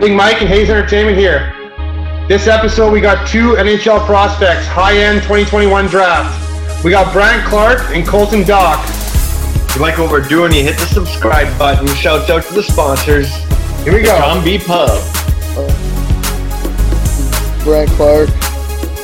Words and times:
Big 0.00 0.12
Mike 0.12 0.40
and 0.40 0.48
Hayes 0.48 0.70
Entertainment 0.70 1.16
here. 1.16 1.52
This 2.28 2.46
episode, 2.46 2.92
we 2.92 3.00
got 3.00 3.28
two 3.28 3.52
NHL 3.52 4.04
prospects, 4.04 4.66
high-end 4.66 5.22
2021 5.22 5.86
draft. 5.86 6.84
We 6.84 6.90
got 6.90 7.12
Brandt 7.12 7.46
Clarke 7.46 7.80
and 7.94 8.06
Colton 8.06 8.42
Dach. 8.42 8.82
If 9.68 9.76
you 9.76 9.82
like 9.82 9.96
what 9.98 10.10
we're 10.10 10.26
doing, 10.26 10.52
you 10.52 10.62
hit 10.62 10.76
the 10.78 10.86
subscribe 10.86 11.56
button. 11.58 11.86
Shouts 11.94 12.28
out 12.28 12.42
to 12.44 12.54
the 12.54 12.62
sponsors. 12.62 13.32
Here 13.84 13.94
we 13.94 14.02
go. 14.02 14.16
John 14.18 14.44
B. 14.44 14.58
Pub. 14.58 14.90
Uh, 15.56 15.68
Brandt 17.62 17.90
Clarke, 17.92 18.30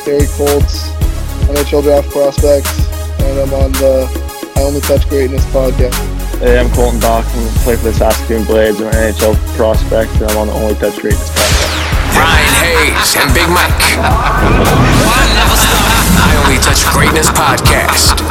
Barrie 0.04 0.26
Colts, 0.36 0.90
NHL 1.48 1.82
draft 1.82 2.10
prospects, 2.10 2.88
and 3.20 3.38
I'm 3.38 3.54
on 3.54 3.72
the 3.72 4.52
I 4.56 4.62
Only 4.62 4.80
Touch 4.80 5.08
Greatness 5.08 5.44
podcast. 5.46 6.19
Hey, 6.40 6.56
I'm 6.58 6.72
Colton 6.72 6.98
Dach 7.00 7.28
and 7.36 7.44
play 7.60 7.76
for 7.76 7.92
the 7.92 7.92
Saskatoon 7.92 8.44
Blades. 8.48 8.80
I'm 8.80 8.88
an 8.88 9.12
NHL 9.12 9.36
prospect 9.60 10.08
and 10.24 10.30
I'm 10.32 10.38
on 10.40 10.46
the 10.48 10.56
Only 10.56 10.72
Touch 10.80 10.96
Greatness 10.96 11.28
podcast. 11.36 12.16
Ryan 12.16 12.48
Hayes 12.64 13.12
and 13.20 13.28
Big 13.36 13.44
Mike. 13.52 14.00
I 16.16 16.32
Only 16.40 16.56
Touch 16.64 16.80
Greatness 16.96 17.28
podcast. 17.28 18.24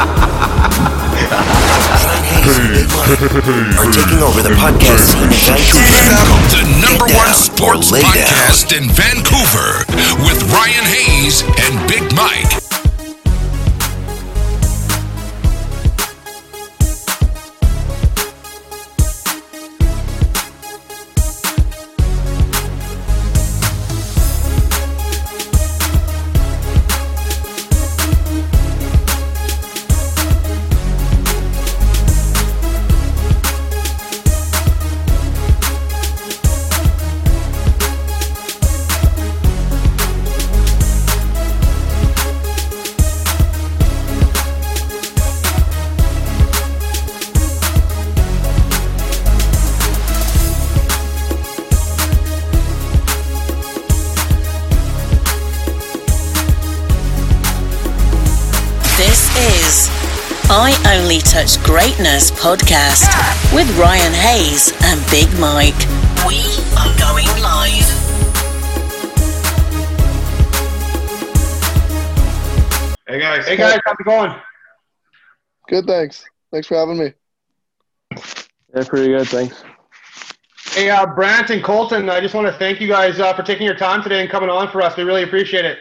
Ryan 1.22 2.26
Hayes 2.26 2.50
and 2.50 2.74
Big 2.74 2.90
Mike 2.98 3.78
are 3.78 3.94
taking 3.94 4.18
over 4.26 4.42
the 4.42 4.58
podcast 4.58 5.14
scene 5.14 5.30
in 5.30 5.38
Vancouver. 5.46 6.10
The 6.50 6.66
number 6.82 7.06
one 7.14 7.30
sports 7.38 7.94
or 7.94 7.94
lay 7.94 8.02
down. 8.02 8.26
podcast 8.26 8.74
in 8.74 8.90
Vancouver 8.90 9.86
with 10.26 10.42
Ryan 10.50 10.82
Hayes 10.82 11.46
and 11.46 11.78
Big 11.86 12.02
Mike. 12.18 12.69
I 60.52 60.74
Only 60.98 61.18
Touch 61.18 61.62
Greatness 61.62 62.32
podcast 62.32 63.06
with 63.54 63.70
Ryan 63.78 64.12
Hayes 64.12 64.72
and 64.82 65.00
Big 65.08 65.28
Mike. 65.38 65.78
We 66.26 66.42
are 66.74 66.90
going 66.98 67.28
live. 67.40 67.86
Hey 73.06 73.20
guys. 73.20 73.46
Hey 73.46 73.56
guys, 73.56 73.78
how's 73.84 73.94
it 74.00 74.04
going? 74.04 74.34
Good, 75.68 75.86
thanks. 75.86 76.24
Thanks 76.50 76.66
for 76.66 76.74
having 76.76 76.98
me. 76.98 77.12
Yeah, 78.74 78.84
pretty 78.88 79.12
good, 79.12 79.28
thanks. 79.28 79.62
Hey, 80.72 80.90
uh, 80.90 81.06
Brandt 81.06 81.50
and 81.50 81.62
Colton, 81.62 82.10
I 82.10 82.20
just 82.20 82.34
want 82.34 82.48
to 82.48 82.52
thank 82.52 82.80
you 82.80 82.88
guys 82.88 83.20
uh, 83.20 83.32
for 83.34 83.44
taking 83.44 83.66
your 83.66 83.76
time 83.76 84.02
today 84.02 84.20
and 84.20 84.28
coming 84.28 84.50
on 84.50 84.68
for 84.70 84.82
us. 84.82 84.96
We 84.96 85.04
really 85.04 85.22
appreciate 85.22 85.64
it. 85.64 85.78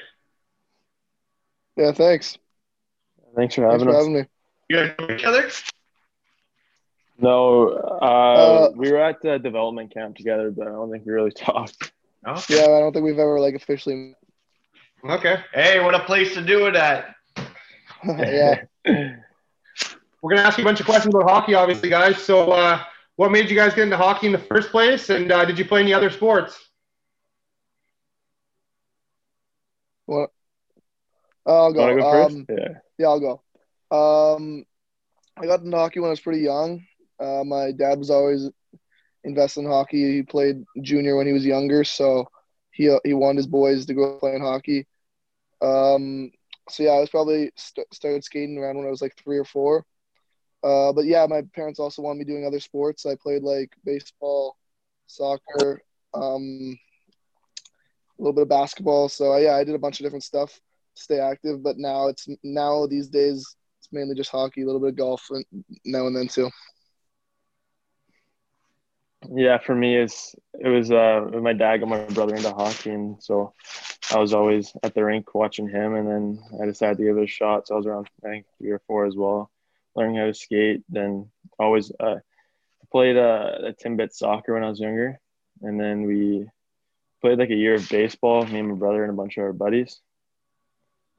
Yeah, 1.75 1.91
thanks. 1.91 2.37
Thanks 3.35 3.55
for 3.55 3.61
Thanks 3.61 3.81
having 3.81 3.87
for 3.87 3.89
us. 3.89 3.95
having 3.97 4.13
me. 4.13 4.25
You 4.69 4.75
guys 4.77 4.91
know 4.99 5.09
each 5.15 5.23
other? 5.25 5.49
No, 7.17 7.69
uh, 7.69 8.05
Uh, 8.05 8.69
we 8.75 8.91
were 8.91 9.01
at 9.01 9.21
the 9.21 9.39
development 9.39 9.93
camp 9.93 10.15
together, 10.15 10.51
but 10.51 10.67
I 10.67 10.71
don't 10.71 10.91
think 10.91 11.05
we 11.05 11.11
really 11.11 11.31
talked. 11.35 11.91
No. 12.25 12.35
Yeah, 12.47 12.63
I 12.63 12.79
don't 12.79 12.93
think 12.93 13.03
we've 13.03 13.17
ever 13.19 13.39
like 13.39 13.55
officially. 13.55 14.15
Okay. 15.03 15.37
Hey, 15.53 15.79
what 15.83 15.95
a 15.95 15.99
place 15.99 16.33
to 16.35 16.41
do 16.41 16.67
it 16.67 16.75
at. 16.75 17.15
yeah. 18.05 18.61
We're 18.85 20.31
going 20.31 20.41
to 20.41 20.45
ask 20.45 20.57
you 20.57 20.63
a 20.63 20.65
bunch 20.65 20.81
of 20.81 20.85
questions 20.85 21.15
about 21.15 21.29
hockey, 21.29 21.53
obviously, 21.55 21.89
guys. 21.89 22.21
So, 22.21 22.51
uh, 22.51 22.83
what 23.15 23.31
made 23.31 23.49
you 23.49 23.55
guys 23.55 23.73
get 23.73 23.83
into 23.83 23.95
hockey 23.97 24.27
in 24.27 24.33
the 24.33 24.37
first 24.37 24.69
place? 24.69 25.09
And 25.09 25.31
uh, 25.31 25.45
did 25.45 25.57
you 25.57 25.63
play 25.63 25.79
any 25.79 25.93
other 25.93 26.09
sports? 26.09 26.59
What? 30.05 30.31
I'll 31.45 31.71
go. 31.71 31.95
Go 31.95 32.11
first? 32.11 32.35
um, 32.35 32.45
yeah. 32.49 32.67
Yeah, 32.97 33.07
I'll 33.07 33.19
go. 33.19 33.41
Um, 33.91 34.65
I 35.37 35.45
got 35.45 35.61
into 35.61 35.77
hockey 35.77 35.99
when 35.99 36.07
I 36.09 36.11
was 36.11 36.19
pretty 36.19 36.41
young. 36.41 36.83
Uh, 37.19 37.43
my 37.45 37.71
dad 37.71 37.97
was 37.99 38.09
always 38.09 38.49
invested 39.23 39.61
in 39.61 39.67
hockey. 39.67 40.15
He 40.17 40.23
played 40.23 40.63
junior 40.81 41.15
when 41.17 41.27
he 41.27 41.33
was 41.33 41.45
younger, 41.45 41.83
so 41.83 42.27
he 42.71 42.95
he 43.03 43.13
wanted 43.13 43.37
his 43.37 43.47
boys 43.47 43.85
to 43.85 43.93
go 43.93 44.07
playing 44.07 44.29
hockey. 44.41 44.85
Um, 45.61 46.31
so 46.69 46.83
yeah, 46.83 46.91
I 46.91 46.99
was 46.99 47.09
probably 47.09 47.51
st- 47.55 47.87
started 47.93 48.23
skating 48.23 48.57
around 48.57 48.77
when 48.77 48.87
I 48.87 48.89
was 48.89 49.01
like 49.01 49.15
three 49.17 49.37
or 49.37 49.45
four. 49.45 49.85
Uh, 50.63 50.91
but 50.93 51.05
yeah, 51.05 51.25
my 51.27 51.41
parents 51.53 51.79
also 51.79 52.01
wanted 52.01 52.19
me 52.19 52.25
doing 52.25 52.45
other 52.45 52.59
sports. 52.59 53.05
I 53.05 53.15
played 53.21 53.43
like 53.43 53.71
baseball, 53.85 54.57
soccer, 55.07 55.81
um, 56.13 56.77
a 58.19 58.21
little 58.21 58.33
bit 58.33 58.43
of 58.43 58.49
basketball. 58.49 59.09
So 59.09 59.35
yeah, 59.37 59.55
I 59.55 59.63
did 59.63 59.75
a 59.75 59.79
bunch 59.79 59.99
of 59.99 60.05
different 60.05 60.23
stuff 60.23 60.53
to 60.95 61.01
stay 61.01 61.19
active. 61.19 61.63
But 61.63 61.77
now 61.77 62.07
it's 62.07 62.27
now 62.43 62.85
these 62.87 63.09
days 63.09 63.55
mainly 63.91 64.15
just 64.15 64.31
hockey, 64.31 64.61
a 64.61 64.65
little 64.65 64.81
bit 64.81 64.89
of 64.89 64.95
golf 64.97 65.27
now 65.85 66.07
and 66.07 66.15
then 66.15 66.27
too. 66.27 66.49
Yeah, 69.31 69.57
for 69.57 69.75
me, 69.75 69.97
it's 69.97 70.35
it 70.59 70.69
was 70.69 70.91
uh 70.91 71.29
my 71.41 71.53
dad 71.53 71.77
got 71.79 71.89
my 71.89 71.97
brother 71.97 72.35
into 72.35 72.51
hockey, 72.51 72.91
and 72.91 73.21
so 73.21 73.53
I 74.11 74.17
was 74.19 74.33
always 74.33 74.73
at 74.83 74.93
the 74.93 75.03
rink 75.03 75.33
watching 75.33 75.67
him, 75.67 75.95
and 75.95 76.07
then 76.07 76.39
I 76.61 76.65
decided 76.65 76.97
to 76.97 77.03
give 77.03 77.17
it 77.17 77.23
a 77.23 77.27
shot. 77.27 77.67
So 77.67 77.75
I 77.75 77.77
was 77.77 77.85
around 77.85 78.07
I 78.25 78.29
think 78.29 78.45
three 78.57 78.71
or 78.71 78.79
four 78.87 79.05
as 79.05 79.15
well, 79.15 79.51
learning 79.95 80.15
how 80.17 80.25
to 80.25 80.33
skate. 80.33 80.83
Then 80.89 81.29
always 81.59 81.91
uh, 81.99 82.17
played 82.91 83.17
uh, 83.17 83.73
Timbit 83.83 84.13
soccer 84.13 84.53
when 84.53 84.63
I 84.63 84.69
was 84.69 84.79
younger, 84.79 85.19
and 85.61 85.79
then 85.79 86.03
we 86.03 86.49
played 87.21 87.39
like 87.39 87.51
a 87.51 87.55
year 87.55 87.75
of 87.75 87.89
baseball. 87.89 88.45
Me 88.45 88.59
and 88.59 88.69
my 88.69 88.75
brother 88.75 89.03
and 89.03 89.11
a 89.11 89.15
bunch 89.15 89.37
of 89.37 89.43
our 89.43 89.53
buddies, 89.53 90.01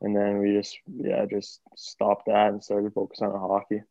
and 0.00 0.16
then 0.16 0.38
we 0.38 0.52
just 0.52 0.78
yeah 0.96 1.24
just 1.26 1.60
stopped 1.76 2.26
that 2.26 2.48
and 2.48 2.62
started 2.62 2.92
focusing 2.92 3.26
on 3.28 3.40
hockey. 3.40 3.82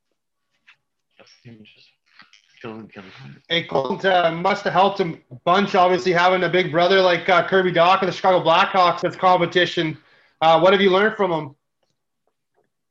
Hey, 3.47 3.63
Colton 3.63 4.11
uh, 4.11 4.31
must 4.31 4.65
have 4.65 4.73
helped 4.73 4.99
a 4.99 5.17
bunch, 5.45 5.75
obviously, 5.75 6.11
having 6.11 6.43
a 6.43 6.49
big 6.49 6.71
brother 6.71 7.01
like 7.01 7.27
uh, 7.29 7.47
Kirby 7.47 7.71
Dach 7.71 8.01
of 8.01 8.07
the 8.07 8.11
Chicago 8.11 8.43
Blackhawks 8.43 9.01
with 9.01 9.17
competition. 9.17 9.97
Uh, 10.41 10.59
what 10.59 10.73
have 10.73 10.81
you 10.81 10.89
learned 10.89 11.15
from 11.15 11.31
him? 11.31 11.55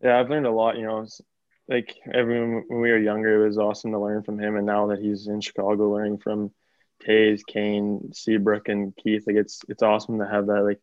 Yeah, 0.02 0.18
I've 0.18 0.30
learned 0.30 0.46
a 0.46 0.50
lot. 0.50 0.78
You 0.78 0.86
know, 0.86 1.00
it's 1.00 1.20
like 1.68 1.94
everyone 2.12 2.64
when 2.68 2.80
we 2.80 2.90
were 2.90 2.98
younger, 2.98 3.42
it 3.42 3.46
was 3.46 3.58
awesome 3.58 3.92
to 3.92 3.98
learn 3.98 4.22
from 4.22 4.38
him, 4.38 4.56
and 4.56 4.66
now 4.66 4.86
that 4.86 5.00
he's 5.00 5.26
in 5.26 5.40
Chicago, 5.40 5.92
learning 5.92 6.18
from 6.18 6.50
Toews, 7.06 7.42
Kane, 7.46 8.10
Seabrook, 8.14 8.68
and 8.68 8.96
Keith, 8.96 9.24
like 9.26 9.36
it's 9.36 9.60
it's 9.68 9.82
awesome 9.82 10.18
to 10.18 10.26
have 10.26 10.46
that 10.46 10.64
like 10.64 10.80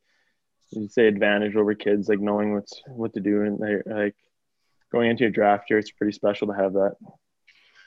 you 0.76 0.90
say 0.90 1.08
advantage 1.08 1.56
over 1.56 1.74
kids, 1.76 2.10
like 2.10 2.20
knowing 2.20 2.54
what's 2.54 2.82
what 2.88 3.14
to 3.14 3.20
do, 3.20 3.42
and 3.44 3.60
like, 3.60 3.84
like 3.86 4.16
going 4.92 5.10
into 5.10 5.24
your 5.24 5.32
draft 5.32 5.70
year, 5.70 5.80
it's 5.80 5.92
pretty 5.92 6.14
special 6.14 6.48
to 6.48 6.54
have 6.54 6.74
that. 6.74 6.96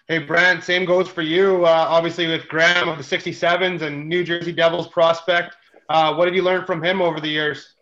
Hey, 0.08 0.18
Brandt, 0.18 0.64
same 0.64 0.86
goes 0.86 1.08
for 1.08 1.20
you. 1.20 1.66
Uh, 1.66 1.86
obviously, 1.88 2.26
with 2.26 2.48
Graham 2.48 2.88
of 2.88 2.96
the 2.96 3.04
67s 3.04 3.82
and 3.82 4.08
New 4.08 4.24
Jersey 4.24 4.52
Devils 4.52 4.88
prospect. 4.88 5.54
Uh, 5.88 6.14
what 6.14 6.26
have 6.26 6.34
you 6.34 6.42
learned 6.42 6.66
from 6.66 6.82
him 6.82 7.02
over 7.02 7.20
the 7.20 7.28
years? 7.28 7.74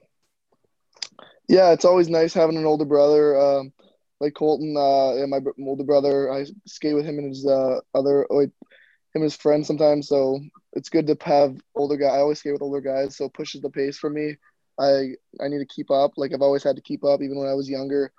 Yeah, 1.49 1.71
it's 1.71 1.85
always 1.85 2.09
nice 2.09 2.35
having 2.35 2.57
an 2.57 2.67
older 2.67 2.85
brother 2.85 3.39
um, 3.41 3.73
like 4.21 4.35
Colton. 4.35 4.77
Uh, 4.77 5.23
and 5.23 5.31
my 5.31 5.41
older 5.65 5.85
brother, 5.85 6.33
I 6.33 6.47
skate 6.67 6.95
with 6.95 7.05
him 7.05 7.19
and 7.19 7.29
his 7.29 7.47
uh, 7.47 7.81
other 7.95 8.27
like 8.31 8.49
him 8.49 9.23
and 9.23 9.25
his 9.25 9.37
friends 9.37 9.67
sometimes. 9.67 10.09
So 10.09 10.41
it's 10.73 10.89
good 10.89 11.07
to 11.07 11.17
have 11.23 11.57
older 11.75 11.97
guy. 11.97 12.07
I 12.07 12.19
always 12.19 12.41
skate 12.41 12.53
with 12.53 12.63
older 12.63 12.81
guys, 12.81 13.17
so 13.17 13.27
it 13.27 13.35
pushes 13.35 13.63
the 13.63 13.71
pace 13.71 13.99
for 13.99 14.11
me. 14.11 14.37
I 14.79 15.15
I 15.41 15.49
need 15.49 15.59
to 15.59 15.67
keep 15.67 15.91
up. 15.91 16.13
Like 16.17 16.33
I've 16.33 16.43
always 16.43 16.63
had 16.63 16.77
to 16.77 16.83
keep 16.83 17.05
up, 17.05 17.23
even 17.23 17.39
when 17.39 17.49
I 17.49 17.55
was 17.55 17.69
younger. 17.69 18.13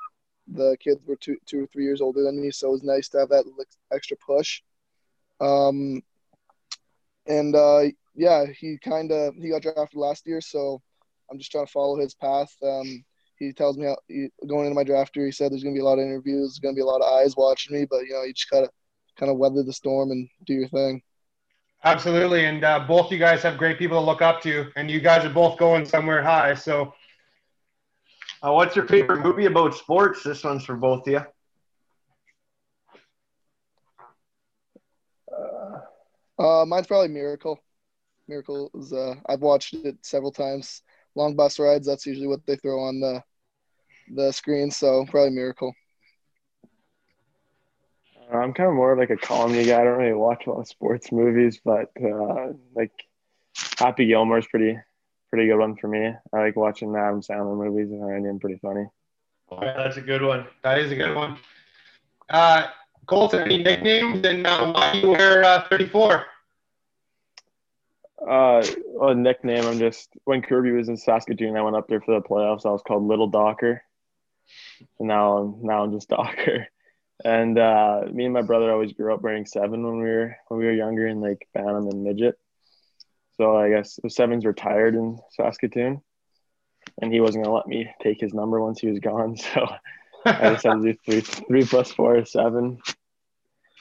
The 0.48 0.78
kids 0.80 1.02
were 1.06 1.18
two 1.18 1.38
two 1.46 1.64
or 1.64 1.68
three 1.68 1.84
years 1.84 2.02
older 2.02 2.24
than 2.24 2.42
me, 2.42 2.52
so 2.52 2.70
it 2.70 2.72
was 2.72 2.84
nice 2.84 3.10
to 3.10 3.20
have 3.20 3.30
that 3.30 3.46
extra 3.92 4.18
push. 4.26 4.62
Um, 5.40 6.02
and 7.28 7.56
uh, 7.56 7.84
yeah, 8.16 8.46
he 8.46 8.78
kind 8.78 9.12
of 9.12 9.36
he 9.36 9.50
got 9.50 9.62
drafted 9.62 10.00
last 10.00 10.26
year, 10.26 10.42
so 10.42 10.82
I'm 11.30 11.38
just 11.38 11.52
trying 11.52 11.66
to 11.66 11.72
follow 11.72 11.98
his 11.98 12.16
path. 12.16 12.54
Um, 12.64 13.04
he 13.38 13.54
tells 13.54 13.78
me 13.78 13.86
how, 13.86 13.98
he, 14.08 14.30
going 14.48 14.66
into 14.66 14.76
my 14.76 14.84
draft 14.84 15.16
year, 15.16 15.26
he 15.26 15.32
said 15.32 15.52
there's 15.52 15.64
going 15.64 15.76
to 15.76 15.78
be 15.78 15.84
a 15.84 15.86
lot 15.86 16.00
of 16.00 16.06
interviews, 16.06 16.54
there's 16.54 16.60
going 16.60 16.74
to 16.74 16.80
be 16.80 16.84
a 16.84 16.86
lot 16.86 17.02
of 17.02 17.14
eyes 17.14 17.36
watching 17.38 17.78
me, 17.78 17.86
but 17.88 18.02
you 18.02 18.14
know, 18.14 18.24
you 18.24 18.34
just 18.34 18.50
gotta 18.50 18.70
kind 19.18 19.32
of 19.32 19.38
weather 19.38 19.64
the 19.64 19.74
storm 19.74 20.12
and 20.12 20.28
do 20.46 20.54
your 20.54 20.68
thing. 20.70 21.02
Absolutely, 21.84 22.46
and 22.46 22.64
uh, 22.64 22.80
both 22.88 23.12
you 23.12 23.18
guys 23.18 23.42
have 23.44 23.58
great 23.58 23.78
people 23.78 24.00
to 24.00 24.06
look 24.06 24.22
up 24.22 24.42
to, 24.42 24.72
and 24.76 24.90
you 24.90 25.00
guys 25.00 25.24
are 25.26 25.30
both 25.34 25.58
going 25.58 25.86
somewhere 25.86 26.22
high. 26.24 26.54
So, 26.54 26.94
Uh, 28.44 28.52
what's 28.54 28.76
your 28.76 28.86
favorite 28.88 29.22
movie 29.22 29.46
about 29.46 29.74
sports? 29.74 30.24
This 30.24 30.44
one's 30.44 30.64
for 30.66 30.76
both 30.76 31.08
of 31.08 31.14
you. 31.14 31.22
Uh, 36.40 36.66
mine's 36.66 36.88
probably 36.88 37.10
Miracle. 37.10 37.60
Miracle 38.28 38.70
is. 38.76 38.94
Uh, 38.94 39.16
I've 39.28 39.42
watched 39.42 39.74
it 39.74 39.98
several 40.06 40.32
times. 40.32 40.82
Long 41.16 41.36
bus 41.36 41.60
rides. 41.60 41.88
That's 41.88 42.06
usually 42.06 42.28
what 42.28 42.46
they 42.46 42.56
throw 42.58 42.80
on 42.82 43.00
the 43.00 43.24
the 44.16 44.32
screen. 44.32 44.72
So 44.72 45.06
probably 45.10 45.32
Miracle. 45.32 45.74
Uh, 48.32 48.38
I'm 48.38 48.54
kind 48.54 48.70
of 48.70 48.76
more 48.76 48.94
of 48.94 49.00
like 49.00 49.10
a 49.10 49.18
comedy 49.18 49.66
guy. 49.66 49.82
I 49.82 49.84
don't 49.84 49.98
really 49.98 50.14
watch 50.14 50.48
a 50.48 50.52
lot 50.52 50.60
of 50.60 50.68
sports 50.68 51.12
movies, 51.12 51.60
but 51.64 51.92
uh, 52.04 52.54
like 52.76 52.92
Happy 53.78 54.06
Gilmore's 54.06 54.48
pretty 54.48 54.78
pretty 55.30 55.48
good 55.48 55.58
one 55.58 55.76
for 55.76 55.88
me. 55.88 56.14
I 56.34 56.38
like 56.38 56.56
watching 56.56 56.96
Adam 56.96 57.22
Sandler 57.22 57.58
movies. 57.58 57.92
And 57.92 58.04
I 58.04 58.14
find 58.14 58.26
him 58.26 58.40
pretty 58.40 58.60
funny. 58.60 58.86
Yeah, 59.52 59.74
that's 59.78 59.98
a 59.98 60.02
good 60.02 60.22
one. 60.22 60.46
that 60.64 60.80
is 60.80 60.92
a 60.92 60.96
good 60.96 61.16
one. 61.16 61.38
Uh, 62.30 62.68
Colton, 63.06 63.44
any 63.44 63.64
nicknames, 63.64 64.26
and 64.26 64.46
uh, 64.46 64.74
why 64.74 64.94
you 64.94 65.12
wear 65.12 65.44
uh, 65.44 65.68
34? 65.70 66.26
Uh, 68.28 68.66
a 69.04 69.16
nickname. 69.16 69.66
I'm 69.66 69.80
just 69.80 70.10
when 70.26 70.42
Kirby 70.42 70.72
was 70.72 70.90
in 70.90 70.98
Saskatoon, 70.98 71.56
I 71.56 71.62
went 71.62 71.78
up 71.78 71.88
there 71.88 72.02
for 72.02 72.20
the 72.20 72.28
playoffs. 72.28 72.66
I 72.66 72.72
was 72.72 72.82
called 72.86 73.08
Little 73.08 73.28
Docker, 73.28 73.82
and 75.00 75.08
now 75.08 75.38
I'm 75.38 75.64
now 75.64 75.84
I'm 75.84 75.94
just 75.94 76.10
Docker. 76.10 76.68
And 77.24 77.58
uh, 77.58 78.04
me 78.12 78.26
and 78.26 78.34
my 78.34 78.44
brother 78.44 78.72
always 78.72 78.94
grew 78.94 79.14
up 79.14 79.22
wearing 79.22 79.46
seven 79.46 79.84
when 79.84 79.98
we 79.98 80.10
were 80.10 80.36
when 80.48 80.60
we 80.60 80.66
were 80.66 80.74
younger 80.74 81.08
in 81.08 81.20
like 81.20 81.48
Bantam 81.54 81.88
and 81.88 82.04
midget. 82.04 82.36
So 83.38 83.58
I 83.58 83.70
guess 83.70 84.00
the 84.02 84.10
sevens 84.10 84.46
retired 84.46 84.96
in 84.96 85.20
Saskatoon, 85.32 86.02
and 87.02 87.14
he 87.14 87.20
wasn't 87.20 87.44
gonna 87.44 87.56
let 87.56 87.68
me 87.68 87.90
take 88.02 88.20
his 88.20 88.34
number 88.34 88.62
once 88.62 88.80
he 88.80 88.88
was 88.88 89.00
gone. 89.00 89.36
So 89.54 89.68
I 90.26 90.50
decided 90.50 90.82
to 90.82 90.94
do 90.94 90.98
three 91.06 91.22
three 91.22 91.66
plus 91.66 91.92
four 91.92 92.18
is 92.18 92.32
seven. 92.32 92.80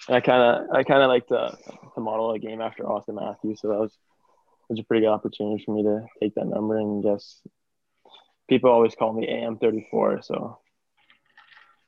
And 0.08 0.16
I 0.16 0.20
kind 0.20 0.42
of 0.42 0.76
I 0.76 0.82
kind 0.84 1.02
of 1.02 1.08
like 1.08 1.26
to 1.28 1.58
to 1.94 2.00
model 2.00 2.32
a 2.32 2.38
game 2.38 2.60
after 2.60 2.84
Auston 2.84 3.16
Matthews. 3.16 3.60
So 3.60 3.68
that 3.68 3.80
was 3.80 3.96
was 4.68 4.80
a 4.80 4.84
pretty 4.84 5.04
good 5.04 5.12
opportunity 5.12 5.62
for 5.64 5.74
me 5.74 5.82
to 5.82 6.06
take 6.20 6.34
that 6.34 6.46
number 6.46 6.78
and 6.78 7.02
guess 7.02 7.40
people 8.48 8.70
always 8.70 8.94
call 8.94 9.12
me 9.12 9.26
AM34 9.26 10.24
so 10.24 10.58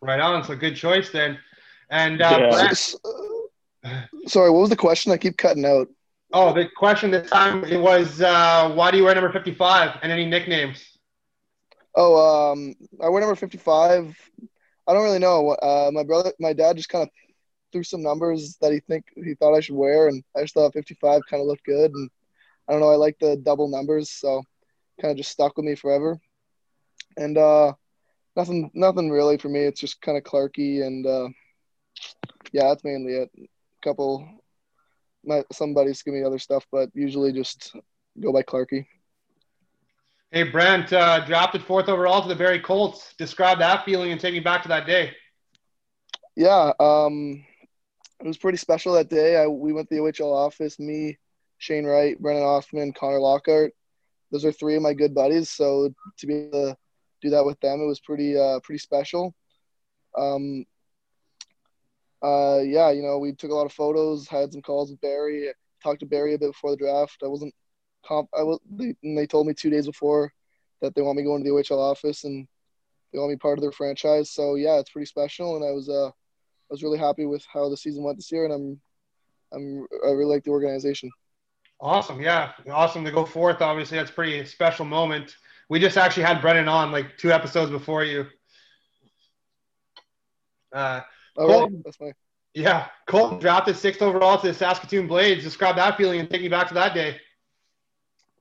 Right 0.01 0.21
on. 0.21 0.45
So 0.45 0.55
good 0.57 0.77
choice 0.77 1.11
then. 1.11 1.39
And 1.91 2.21
uh, 2.23 2.39
Yeah. 2.41 2.51
Brent- 2.51 2.95
uh, 3.85 4.03
sorry, 4.27 4.51
what 4.51 4.61
was 4.61 4.71
the 4.71 4.77
question? 4.77 5.13
I 5.13 5.17
keep 5.17 5.37
cutting 5.37 5.65
out. 5.65 5.89
oh, 6.33 6.53
the 6.53 6.69
question 6.77 7.11
this 7.11 7.31
time 7.31 7.65
it 7.65 7.81
was 7.81 8.21
uh, 8.21 8.71
why 8.75 8.91
do 8.91 8.99
you 8.99 9.05
wear 9.05 9.15
number 9.15 9.33
55 9.33 9.99
and 10.03 10.13
any 10.13 10.27
nicknames? 10.27 10.85
Oh, 11.95 12.53
um, 12.53 12.75
I 13.03 13.09
wear 13.09 13.21
number 13.21 13.35
55. 13.35 14.17
I 14.87 14.93
don't 14.93 15.03
really 15.03 15.19
know. 15.19 15.51
Uh, 15.51 15.91
my 15.93 16.03
brother, 16.05 16.33
my 16.39 16.53
dad 16.53 16.77
just 16.77 16.89
kind 16.89 17.03
of 17.03 17.11
threw 17.73 17.83
some 17.83 18.03
numbers 18.03 18.57
that 18.61 18.73
he 18.73 18.81
think 18.81 19.05
he 19.15 19.35
thought 19.35 19.55
I 19.55 19.61
should 19.61 19.75
wear, 19.75 20.09
and 20.09 20.23
I 20.37 20.43
just 20.43 20.55
thought 20.55 20.73
55 20.75 21.23
kind 21.29 21.41
of 21.41 21.47
looked 21.47 21.65
good. 21.65 21.91
And 21.93 22.11
I 22.69 22.73
don't 22.73 22.81
know, 22.81 22.91
I 22.91 22.97
like 22.97 23.19
the 23.19 23.37
double 23.37 23.69
numbers, 23.69 24.11
so 24.11 24.43
kind 25.01 25.11
of 25.13 25.17
just 25.17 25.31
stuck 25.31 25.57
with 25.57 25.67
me 25.67 25.75
forever. 25.75 26.19
And 27.17 27.37
uh, 27.39 27.73
nothing, 28.39 28.71
nothing 28.73 29.11
really 29.11 29.37
for 29.37 29.49
me. 29.49 29.61
It's 29.61 29.81
just 29.81 30.01
kind 30.01 30.17
of 30.17 30.25
Clarky, 30.25 30.87
and 30.87 31.05
uh, 31.07 31.29
yeah, 32.53 32.69
that's 32.69 32.85
mainly 32.85 33.15
it. 33.15 33.31
A 33.37 33.49
couple, 33.83 34.27
my 35.25 35.43
somebody's 35.53 35.75
buddies 35.75 36.03
give 36.03 36.15
me 36.15 36.23
other 36.23 36.39
stuff, 36.39 36.65
but 36.71 36.89
usually 36.95 37.33
just 37.33 37.75
go 38.21 38.33
by 38.33 38.43
Clarky. 38.43 38.87
Hey, 40.31 40.45
Brent, 40.45 40.93
uh, 40.93 41.25
drafted 41.27 41.63
fourth 41.63 41.89
overall 41.89 42.23
to 42.23 42.29
the 42.29 42.37
Barrie 42.37 42.61
Colts. 42.61 43.15
Describe 43.19 43.59
that 43.59 43.85
feeling 43.85 44.13
and 44.13 44.21
take 44.21 44.35
me 44.35 44.41
back 44.41 44.63
to 44.63 44.69
that 44.69 44.87
day. 44.87 45.13
Yeah, 46.37 46.73
um, 46.79 47.45
it 48.21 48.27
was 48.27 48.37
pretty 48.39 48.59
special 48.59 48.93
that 48.95 49.11
day. 49.11 49.37
I 49.37 49.47
we 49.49 49.73
went 49.73 49.89
to 49.89 49.97
the 49.97 50.01
OHL 50.03 50.33
office. 50.33 50.79
Me, 50.79 51.19
Shane 51.59 51.87
Wright, 51.87 52.19
Brennan 52.21 52.43
Othmann, 52.43 52.95
Connor 52.95 53.21
Lockhart. 53.21 53.73
Those 54.31 54.45
are 54.45 54.53
three 54.53 54.77
of 54.77 54.83
my 54.83 54.93
good 54.93 55.15
buddies. 55.15 55.51
So 55.51 55.93
to 56.19 56.27
be 56.27 56.49
to 56.53 56.77
do 57.21 57.31
that 57.31 57.45
with 57.45 57.59
them, 57.61 57.81
it 57.81 57.87
was 57.87 58.01
pretty 58.01 58.37
uh, 58.39 58.61
pretty 58.61 58.79
special. 58.79 59.35
Um, 60.17 60.65
uh, 62.23 62.61
yeah, 62.65 62.91
you 62.91 63.03
know, 63.03 63.19
we 63.19 63.33
took 63.33 63.51
a 63.51 63.55
lot 63.55 63.67
of 63.67 63.73
photos, 63.73 64.27
had 64.27 64.53
some 64.53 64.63
calls 64.63 64.91
with 64.91 65.01
Barrie, 65.01 65.53
talked 65.83 66.01
to 66.01 66.07
Barrie 66.07 66.35
a 66.35 66.39
bit 66.39 66.51
before 66.51 66.71
the 66.71 66.77
draft. 66.77 67.23
I 67.23 67.29
wasn't 67.29 67.55
comp. 68.05 68.29
I 68.37 68.43
was. 68.43 68.59
They, 68.71 68.95
and 69.03 69.17
they 69.17 69.27
told 69.27 69.47
me 69.47 69.55
two 69.55 69.71
days 69.71 69.87
before 69.87 70.33
that 70.81 70.95
they 70.95 71.03
want 71.03 71.17
me 71.17 71.25
going 71.25 71.43
to 71.43 71.49
the 71.49 71.55
OHL 71.55 71.79
office 71.79 72.25
and 72.25 72.47
they 73.13 73.19
want 73.19 73.31
me 73.31 73.37
part 73.37 73.59
of 73.59 73.63
their 73.63 73.73
franchise. 73.73 74.31
So 74.31 74.57
yeah, 74.57 74.79
it's 74.79 74.91
pretty 74.91 75.07
special, 75.07 75.57
and 75.57 75.65
I 75.65 75.71
was 75.71 75.89
uh, 75.89 76.09
I 76.09 76.71
was 76.71 76.83
really 76.83 76.99
happy 76.99 77.27
with 77.27 77.45
how 77.53 77.69
the 77.69 77.77
season 77.77 78.03
went 78.03 78.19
this 78.19 78.33
year, 78.33 78.45
and 78.45 78.53
I'm 78.53 78.81
I'm 79.53 79.87
I 80.05 80.11
really 80.11 80.35
like 80.35 80.45
the 80.45 80.51
organization. 80.51 81.11
Awesome. 81.81 82.21
Yeah. 82.21 82.53
Awesome 82.69 83.05
to 83.05 83.13
go 83.13 83.25
fourth. 83.25 83.63
Obviously, 83.63 83.99
that's 83.99 84.11
pretty 84.11 84.45
special 84.45 84.85
moment. 84.85 85.37
We 85.69 85.79
just 85.79 85.97
actually 85.99 86.23
had 86.25 86.41
Brennan 86.41 86.69
on 86.69 86.91
like 86.93 87.19
two 87.19 87.31
episodes 87.31 87.71
before 87.71 88.05
you. 88.05 88.27
Uh, 90.73 91.01
All 91.37 91.47
Cool. 91.47 91.61
right, 91.63 91.85
that's 91.85 92.01
my 92.01 92.13
yeah. 92.55 92.87
Colton 93.07 93.39
drafted 93.39 93.77
sixth 93.77 94.03
overall 94.03 94.39
to 94.41 94.49
the 94.49 94.55
Saskatoon 94.55 95.07
Blades. 95.07 95.45
Describe 95.45 95.77
that 95.77 95.97
feeling 95.97 96.21
and 96.21 96.29
take 96.31 96.43
me 96.43 96.49
back 96.49 96.69
to 96.69 96.75
that 96.75 96.95
day. 96.95 97.21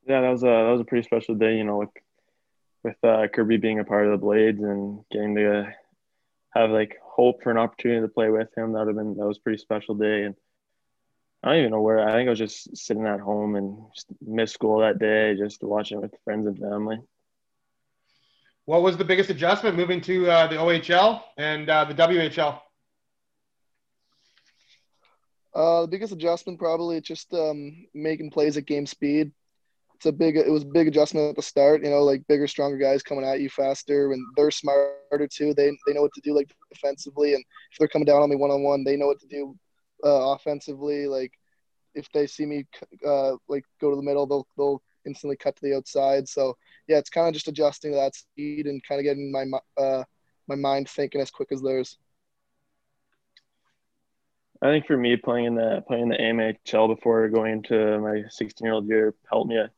yeah 0.08 0.22
that 0.22 0.30
was 0.30 0.44
a 0.44 0.48
that 0.48 0.72
was 0.72 0.82
a 0.82 0.86
pretty 0.86 1.04
special 1.04 1.36
day 1.36 1.58
you 1.58 1.64
know 1.64 1.78
with 1.78 1.90
with 2.84 2.96
uh, 3.04 3.28
Kirby 3.34 3.58
being 3.58 3.80
a 3.80 3.84
part 3.84 4.06
of 4.06 4.12
the 4.12 4.18
Blades 4.18 4.62
and 4.62 5.04
getting 5.12 5.36
to 5.36 5.74
have 6.56 6.70
like 6.72 6.98
hope 7.04 7.44
for 7.44 7.52
an 7.52 7.58
opportunity 7.58 8.02
to 8.02 8.08
play 8.08 8.30
with 8.30 8.50
him 8.58 8.72
that 8.74 8.80
would 8.80 8.88
have 8.88 8.96
been 8.96 9.16
that 9.18 9.26
was 9.28 9.38
a 9.38 9.42
pretty 9.42 9.58
special 9.58 9.96
day 9.96 10.24
and 10.24 10.36
I 11.44 11.50
don't 11.50 11.60
even 11.60 11.72
know 11.72 11.82
where 11.82 12.00
I 12.08 12.14
think 12.14 12.28
I 12.28 12.32
was 12.32 12.40
just 12.40 12.76
sitting 12.76 13.06
at 13.06 13.20
home 13.20 13.56
and 13.56 13.78
just 13.94 14.08
missed 14.26 14.54
school 14.56 14.80
that 14.80 14.98
day 15.00 15.36
just 15.36 15.62
watching 15.64 16.02
with 16.02 16.14
friends 16.24 16.48
and 16.48 16.58
family 16.58 16.98
What 18.68 18.82
was 18.82 18.98
the 18.98 19.06
biggest 19.06 19.30
adjustment 19.30 19.78
moving 19.78 20.02
to 20.02 20.30
uh, 20.30 20.48
the 20.48 20.58
OHL 20.58 21.24
and 21.38 21.70
uh, 21.70 21.86
the 21.86 21.94
WHL? 21.94 22.60
Uh, 25.56 25.82
the 25.84 25.88
biggest 25.88 26.12
adjustment 26.12 26.60
probably 26.60 27.00
just 27.00 27.34
um, 27.34 27.86
making 27.94 28.30
plays 28.30 28.58
at 28.58 28.66
game 28.66 28.86
speed. 28.86 29.32
It's 29.96 30.06
a 30.06 30.12
big. 30.12 30.36
It 30.36 30.52
was 30.52 30.64
a 30.64 30.74
big 30.74 30.90
adjustment 30.90 31.30
at 31.30 31.38
the 31.38 31.42
start. 31.42 31.82
You 31.82 31.92
know, 31.92 32.04
like 32.04 32.28
bigger, 32.28 32.46
stronger 32.46 32.78
guys 32.78 33.02
coming 33.02 33.24
at 33.24 33.40
you 33.40 33.50
faster, 33.50 34.12
and 34.12 34.22
they're 34.36 34.52
smarter 34.52 35.30
too. 35.32 35.54
They 35.54 35.72
they 35.88 35.94
know 35.94 36.02
what 36.02 36.14
to 36.16 36.22
do 36.22 36.36
like 36.36 36.54
defensively, 36.70 37.36
and 37.36 37.44
if 37.72 37.78
they're 37.80 37.88
coming 37.88 38.06
down 38.06 38.22
on 38.22 38.30
me 38.30 38.36
one 38.36 38.52
on 38.52 38.64
one, 38.64 38.84
they 38.84 38.98
know 38.98 39.08
what 39.08 39.22
to 39.22 39.28
do 39.28 39.58
uh, 40.04 40.34
offensively. 40.36 41.08
Like 41.08 41.32
if 41.96 42.12
they 42.12 42.28
see 42.28 42.46
me 42.46 42.66
uh, 43.08 43.38
like 43.48 43.64
go 43.80 43.90
to 43.90 43.96
the 43.96 44.04
middle, 44.04 44.28
they'll 44.28 44.48
they'll 44.58 44.84
instantly 45.06 45.38
cut 45.38 45.56
to 45.56 45.62
the 45.62 45.78
outside. 45.78 46.28
So 46.28 46.58
yeah, 46.88 46.98
it's 46.98 47.10
kind 47.10 47.28
of 47.28 47.34
just 47.34 47.48
adjusting 47.48 47.92
to 47.92 47.98
that 47.98 48.16
speed 48.16 48.68
and 48.68 48.84
kind 48.84 49.00
of 49.00 49.04
getting 49.04 49.32
my 49.32 49.46
uh, 49.82 50.04
my 50.48 50.56
mind 50.56 50.90
thinking 50.90 51.22
as 51.22 51.32
quick 51.32 51.52
as 51.52 51.62
theirs. 51.62 51.98
I 54.62 54.68
think 54.68 54.88
for 54.88 54.98
me 54.98 55.16
playing 55.18 55.46
in 55.46 55.56
the 55.56 55.84
playing 55.88 56.04
in 56.04 56.10
the 56.10 56.18
AMHL 56.18 56.96
before 56.96 57.30
going 57.30 57.54
into 57.54 58.00
my 58.00 58.24
16 58.30 58.66
year 58.66 58.74
old 58.74 58.88
year 58.88 59.14
helped 59.30 59.50
me 59.50 59.58
a, 59.58 59.70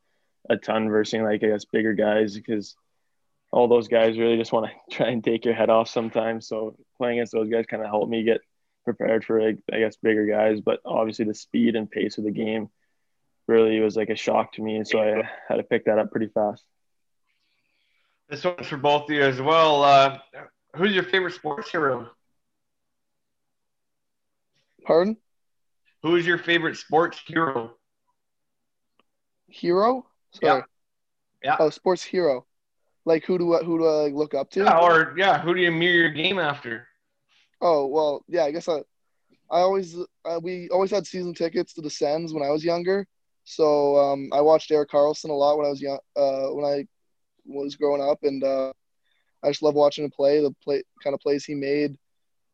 a 0.48 0.56
ton 0.56 0.88
versus 0.88 1.20
like 1.20 1.44
I 1.44 1.48
guess 1.48 1.66
bigger 1.66 1.92
guys 1.92 2.34
because 2.34 2.74
all 3.52 3.68
those 3.68 3.88
guys 3.88 4.18
really 4.18 4.36
just 4.36 4.52
want 4.52 4.66
to 4.66 4.96
try 4.96 5.08
and 5.08 5.22
take 5.22 5.44
your 5.44 5.54
head 5.54 5.70
off 5.70 5.88
sometimes. 5.88 6.46
So 6.46 6.76
playing 6.98 7.18
against 7.18 7.32
those 7.32 7.50
guys 7.50 7.66
kind 7.66 7.82
of 7.82 7.88
helped 7.88 8.10
me 8.10 8.22
get 8.22 8.40
prepared 8.84 9.24
for 9.24 9.42
like, 9.42 9.58
I 9.72 9.80
guess 9.80 9.96
bigger 9.96 10.26
guys. 10.26 10.60
But 10.60 10.80
obviously 10.84 11.24
the 11.24 11.34
speed 11.34 11.76
and 11.76 11.90
pace 11.90 12.18
of 12.18 12.24
the 12.24 12.30
game 12.30 12.70
really 13.46 13.80
was 13.80 13.96
like 13.96 14.10
a 14.10 14.16
shock 14.16 14.52
to 14.52 14.62
me. 14.62 14.82
So 14.84 15.00
I 15.00 15.28
had 15.48 15.56
to 15.56 15.62
pick 15.62 15.86
that 15.86 15.98
up 15.98 16.10
pretty 16.10 16.28
fast. 16.28 16.64
This 18.30 18.44
one's 18.44 18.68
for 18.68 18.76
both 18.76 19.04
of 19.04 19.10
you 19.10 19.22
as 19.22 19.40
well. 19.40 19.82
Uh, 19.82 20.18
who's 20.76 20.94
your 20.94 21.02
favorite 21.02 21.34
sports 21.34 21.68
hero? 21.68 22.08
Pardon? 24.84 25.16
Who 26.04 26.14
is 26.14 26.24
your 26.24 26.38
favorite 26.38 26.76
sports 26.76 27.20
hero? 27.26 27.72
Hero? 29.48 30.06
Sorry. 30.32 30.62
Yeah. 31.42 31.56
Oh, 31.58 31.70
sports 31.70 32.04
hero. 32.04 32.46
Like 33.04 33.24
who 33.24 33.36
do 33.36 33.54
I 33.56 33.64
who 33.64 33.78
do 33.78 33.86
I 33.86 34.02
like, 34.04 34.14
look 34.14 34.34
up 34.34 34.50
to? 34.50 34.60
Yeah, 34.60 34.78
or 34.78 35.14
yeah, 35.16 35.40
who 35.40 35.52
do 35.52 35.60
you 35.60 35.72
mirror 35.72 35.94
your 35.96 36.10
game 36.10 36.38
after? 36.38 36.86
Oh 37.60 37.86
well, 37.86 38.24
yeah. 38.28 38.44
I 38.44 38.52
guess 38.52 38.68
I, 38.68 38.78
I 39.50 39.60
always 39.60 39.96
uh, 40.24 40.38
we 40.40 40.68
always 40.68 40.92
had 40.92 41.06
season 41.06 41.34
tickets 41.34 41.72
to 41.74 41.80
the 41.80 41.90
Sens 41.90 42.32
when 42.32 42.44
I 42.44 42.50
was 42.50 42.64
younger, 42.64 43.08
so 43.44 43.96
um, 43.96 44.30
I 44.32 44.40
watched 44.40 44.70
Erik 44.70 44.90
Karlsson 44.90 45.30
a 45.30 45.32
lot 45.32 45.56
when 45.56 45.66
I 45.66 45.70
was 45.70 45.82
young. 45.82 45.98
Uh, 46.14 46.48
when 46.54 46.64
I 46.64 46.86
was 47.46 47.76
growing 47.76 48.02
up, 48.02 48.18
and 48.22 48.42
uh, 48.44 48.72
I 49.42 49.48
just 49.50 49.62
love 49.62 49.74
watching 49.74 50.04
him 50.04 50.10
play. 50.10 50.40
The 50.42 50.52
play 50.64 50.82
kind 51.02 51.14
of 51.14 51.20
plays 51.20 51.44
he 51.44 51.54
made. 51.54 51.96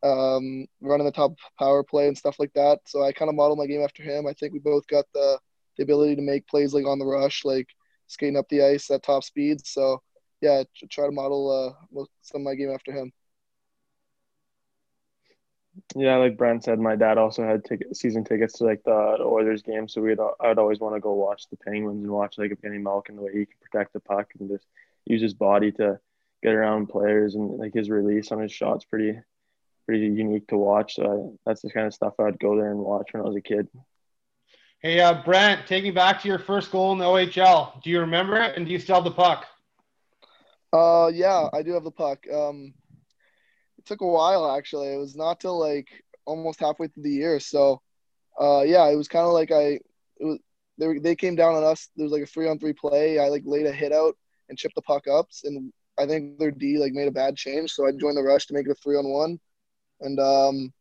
um, 0.03 0.67
running 0.81 1.07
the 1.07 1.13
top 1.13 1.35
power 1.59 1.83
play 1.83 2.09
and 2.09 2.17
stuff 2.17 2.39
like 2.39 2.53
that. 2.55 2.81
So 2.87 3.03
I 3.03 3.13
kind 3.13 3.29
of 3.29 3.35
modeled 3.35 3.59
my 3.59 3.67
game 3.67 3.83
after 3.83 4.03
him. 4.03 4.27
I 4.27 4.33
think 4.35 4.53
we 4.53 4.59
both 4.61 4.87
got 4.87 5.07
the 5.15 5.39
the 5.77 5.83
ability 5.85 6.17
to 6.17 6.23
make 6.23 6.47
plays 6.49 6.75
like 6.75 6.87
on 6.87 6.99
the 6.99 7.07
rush, 7.07 7.45
like 7.45 7.69
skating 8.07 8.37
up 8.37 8.49
the 8.49 8.63
ice 8.63 8.91
at 8.91 9.03
top 9.03 9.25
speeds. 9.25 9.71
So 9.71 10.03
yeah, 10.41 10.63
try 10.91 11.07
to 11.07 11.13
model 11.13 11.77
uh, 11.95 12.05
some 12.23 12.43
of 12.43 12.45
my 12.45 12.55
game 12.55 12.71
after 12.73 12.93
him. 12.93 13.13
Yeah, 15.95 16.17
like 16.17 16.37
Brent 16.37 16.65
said, 16.65 16.79
my 16.79 16.97
dad 16.97 17.19
also 17.19 17.45
had 17.45 17.65
ticket, 17.65 17.97
season 17.97 18.25
tickets 18.25 18.55
to 18.55 18.65
like 18.65 18.83
the, 18.85 19.17
the 19.19 19.25
Oilers 19.25 19.63
game, 19.63 19.89
so 19.89 20.01
we'd 20.01 20.19
I'd 20.41 20.59
always 20.59 20.81
want 20.81 20.95
to 20.95 21.01
go 21.01 21.13
watch 21.13 21.49
the 21.51 21.57
Penguins 21.57 22.03
and 22.03 22.11
watch 22.11 22.39
like 22.39 22.51
a 22.51 22.57
Evgeny 22.57 22.81
Malkin 22.81 23.17
the 23.17 23.23
way 23.23 23.33
he 23.33 23.47
can 23.47 23.57
protect 23.61 23.93
the 23.93 24.01
puck 24.01 24.31
and 24.39 24.49
just 24.49 24.67
use 25.05 25.23
his 25.23 25.35
body 25.35 25.73
to 25.73 25.99
get 26.43 26.55
around 26.55 26.89
players 26.89 27.35
and 27.35 27.59
like 27.59 27.75
his 27.75 27.91
release 27.91 28.33
on 28.33 28.41
his 28.41 28.53
shots 28.53 28.85
pretty 28.85 29.19
pretty 29.87 30.07
unique 30.07 30.49
to 30.49 30.57
watch. 30.57 30.97
So 30.97 31.05
I, 31.05 31.39
that's 31.47 31.63
the 31.63 31.71
kind 31.71 31.87
of 31.87 31.95
stuff 31.95 32.15
I'd 32.19 32.39
go 32.39 32.57
there 32.57 32.71
and 32.71 32.81
watch 32.81 33.13
when 33.13 33.23
I 33.23 33.27
was 33.27 33.37
a 33.37 33.41
kid. 33.41 33.69
Hey, 34.81 35.01
uh, 35.01 35.23
Brent, 35.25 35.67
take 35.67 35.85
me 35.85 35.91
back 35.91 36.21
to 36.23 36.29
your 36.29 36.39
first 36.39 36.71
goal 36.71 36.93
in 36.93 36.99
the 36.99 37.05
OHL. 37.05 37.83
Do 37.83 37.91
you 37.91 38.01
remember 38.01 38.37
it, 38.37 38.57
and 38.57 38.67
do 38.67 38.73
you 38.73 38.79
still 38.79 38.97
have 38.97 39.05
the 39.05 39.11
puck? 39.11 39.47
Uh, 40.73 41.11
yeah, 41.13 41.49
I 41.53 41.63
do 41.63 41.73
have 41.73 41.85
the 41.85 41.91
puck. 41.91 42.27
Um, 42.33 42.75
it 42.86 42.86
took 43.87 44.01
a 44.01 44.07
while 44.07 44.51
actually. 44.57 44.93
It 44.93 44.99
was 44.99 45.17
not 45.17 45.41
till 45.41 45.59
like 45.59 45.89
almost 46.27 46.61
halfway 46.61 46.89
through 46.89 47.05
the 47.05 47.11
year. 47.11 47.41
So, 47.41 47.81
uh, 48.41 48.63
yeah, 48.67 48.87
it 48.89 48.97
was 48.97 49.09
kind 49.09 49.27
of 49.27 49.33
like 49.33 49.51
I, 49.51 49.81
it 50.19 50.25
was 50.25 50.39
they, 50.79 50.99
they 50.99 51.17
came 51.17 51.37
down 51.37 51.55
on 51.55 51.65
us. 51.65 51.89
There 51.97 52.05
was 52.05 52.13
like 52.13 52.23
a 52.23 52.27
three 52.27 52.49
on 52.49 52.59
three 52.59 52.75
play. 52.75 53.19
I 53.19 53.29
like 53.29 53.43
laid 53.47 53.67
a 53.67 53.73
hit 53.73 53.93
out 53.93 54.17
and 54.49 54.59
chipped 54.59 54.75
the 54.75 54.83
puck 54.83 55.05
ups, 55.09 55.45
and 55.45 55.73
I 55.99 56.07
think 56.07 56.39
their 56.39 56.51
D 56.51 56.79
like 56.79 56.93
made 56.93 57.09
a 57.09 57.13
bad 57.13 57.37
change. 57.37 57.73
So 57.73 57.87
I 57.87 57.93
joined 57.93 58.17
the 58.17 58.23
rush 58.23 58.47
to 58.47 58.55
make 58.55 58.67
it 58.67 58.73
a 58.73 58.75
three 58.75 58.97
on 58.97 59.09
one, 59.09 59.41
and 60.01 60.19
um, 60.21 60.73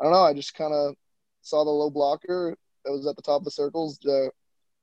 I 0.00 0.04
don't 0.04 0.12
know. 0.12 0.22
I 0.22 0.34
just 0.34 0.54
kind 0.54 0.72
of 0.72 0.94
saw 1.42 1.64
the 1.64 1.70
low 1.70 1.90
blocker 1.90 2.56
that 2.84 2.92
was 2.92 3.06
at 3.06 3.16
the 3.16 3.22
top 3.22 3.40
of 3.40 3.44
the 3.44 3.50
circles, 3.50 3.98
uh, 4.06 4.28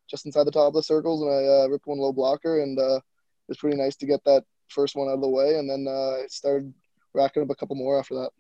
just 0.10 0.26
inside 0.26 0.46
the 0.46 0.52
top 0.52 0.68
of 0.68 0.74
the 0.74 0.84
circles, 0.84 1.22
and 1.22 1.32
I 1.32 1.64
uh, 1.64 1.68
ripped 1.68 1.88
one 1.88 2.00
low 2.00 2.12
blocker, 2.12 2.62
and 2.62 2.78
uh, 2.78 2.98
it 2.98 3.48
was 3.48 3.58
pretty 3.58 3.78
nice 3.78 3.96
to 3.98 4.06
get 4.06 4.24
that 4.26 4.44
first 4.70 4.96
one 4.96 5.08
out 5.08 5.16
of 5.16 5.22
the 5.22 5.30
way, 5.30 5.58
and 5.58 5.70
then 5.70 5.86
uh, 5.88 6.24
I 6.24 6.26
started 6.28 6.74
racking 7.14 7.44
up 7.44 7.50
a 7.50 7.56
couple 7.56 7.76
more 7.76 8.00
after 8.00 8.16
that. 8.16 8.32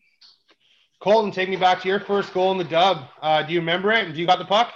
Colton, 0.99 1.31
take 1.31 1.49
me 1.49 1.55
back 1.55 1.81
to 1.81 1.87
your 1.87 1.99
first 1.99 2.33
goal 2.33 2.51
in 2.51 2.57
the 2.57 2.63
dub. 2.63 3.07
Uh, 3.21 3.41
do 3.41 3.53
you 3.53 3.59
remember 3.59 3.91
it? 3.91 4.05
And 4.05 4.13
do 4.13 4.19
you 4.19 4.27
got 4.27 4.39
the 4.39 4.45
puck? 4.45 4.71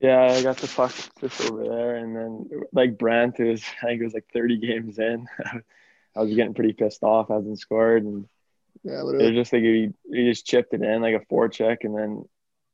Yeah, 0.00 0.22
I 0.30 0.42
got 0.42 0.58
the 0.58 0.68
puck 0.68 0.92
just 1.20 1.50
over 1.50 1.64
there, 1.64 1.96
and 1.96 2.14
then 2.14 2.50
like 2.72 2.98
Brandt, 2.98 3.40
it 3.40 3.50
was 3.50 3.64
I 3.82 3.86
think 3.86 4.00
it 4.00 4.04
was 4.04 4.14
like 4.14 4.26
30 4.32 4.58
games 4.58 4.98
in. 4.98 5.26
I 6.16 6.20
was 6.20 6.34
getting 6.34 6.54
pretty 6.54 6.72
pissed 6.72 7.02
off, 7.02 7.30
I 7.30 7.34
hasn't 7.34 7.58
scored, 7.58 8.04
and 8.04 8.28
yeah, 8.84 9.00
it 9.00 9.04
was 9.04 9.32
just 9.32 9.52
like 9.52 9.62
he, 9.62 9.90
he 10.12 10.28
just 10.30 10.46
chipped 10.46 10.74
it 10.74 10.82
in 10.82 11.02
like 11.02 11.14
a 11.14 11.34
forecheck, 11.34 11.78
and 11.82 11.96
then 11.96 12.24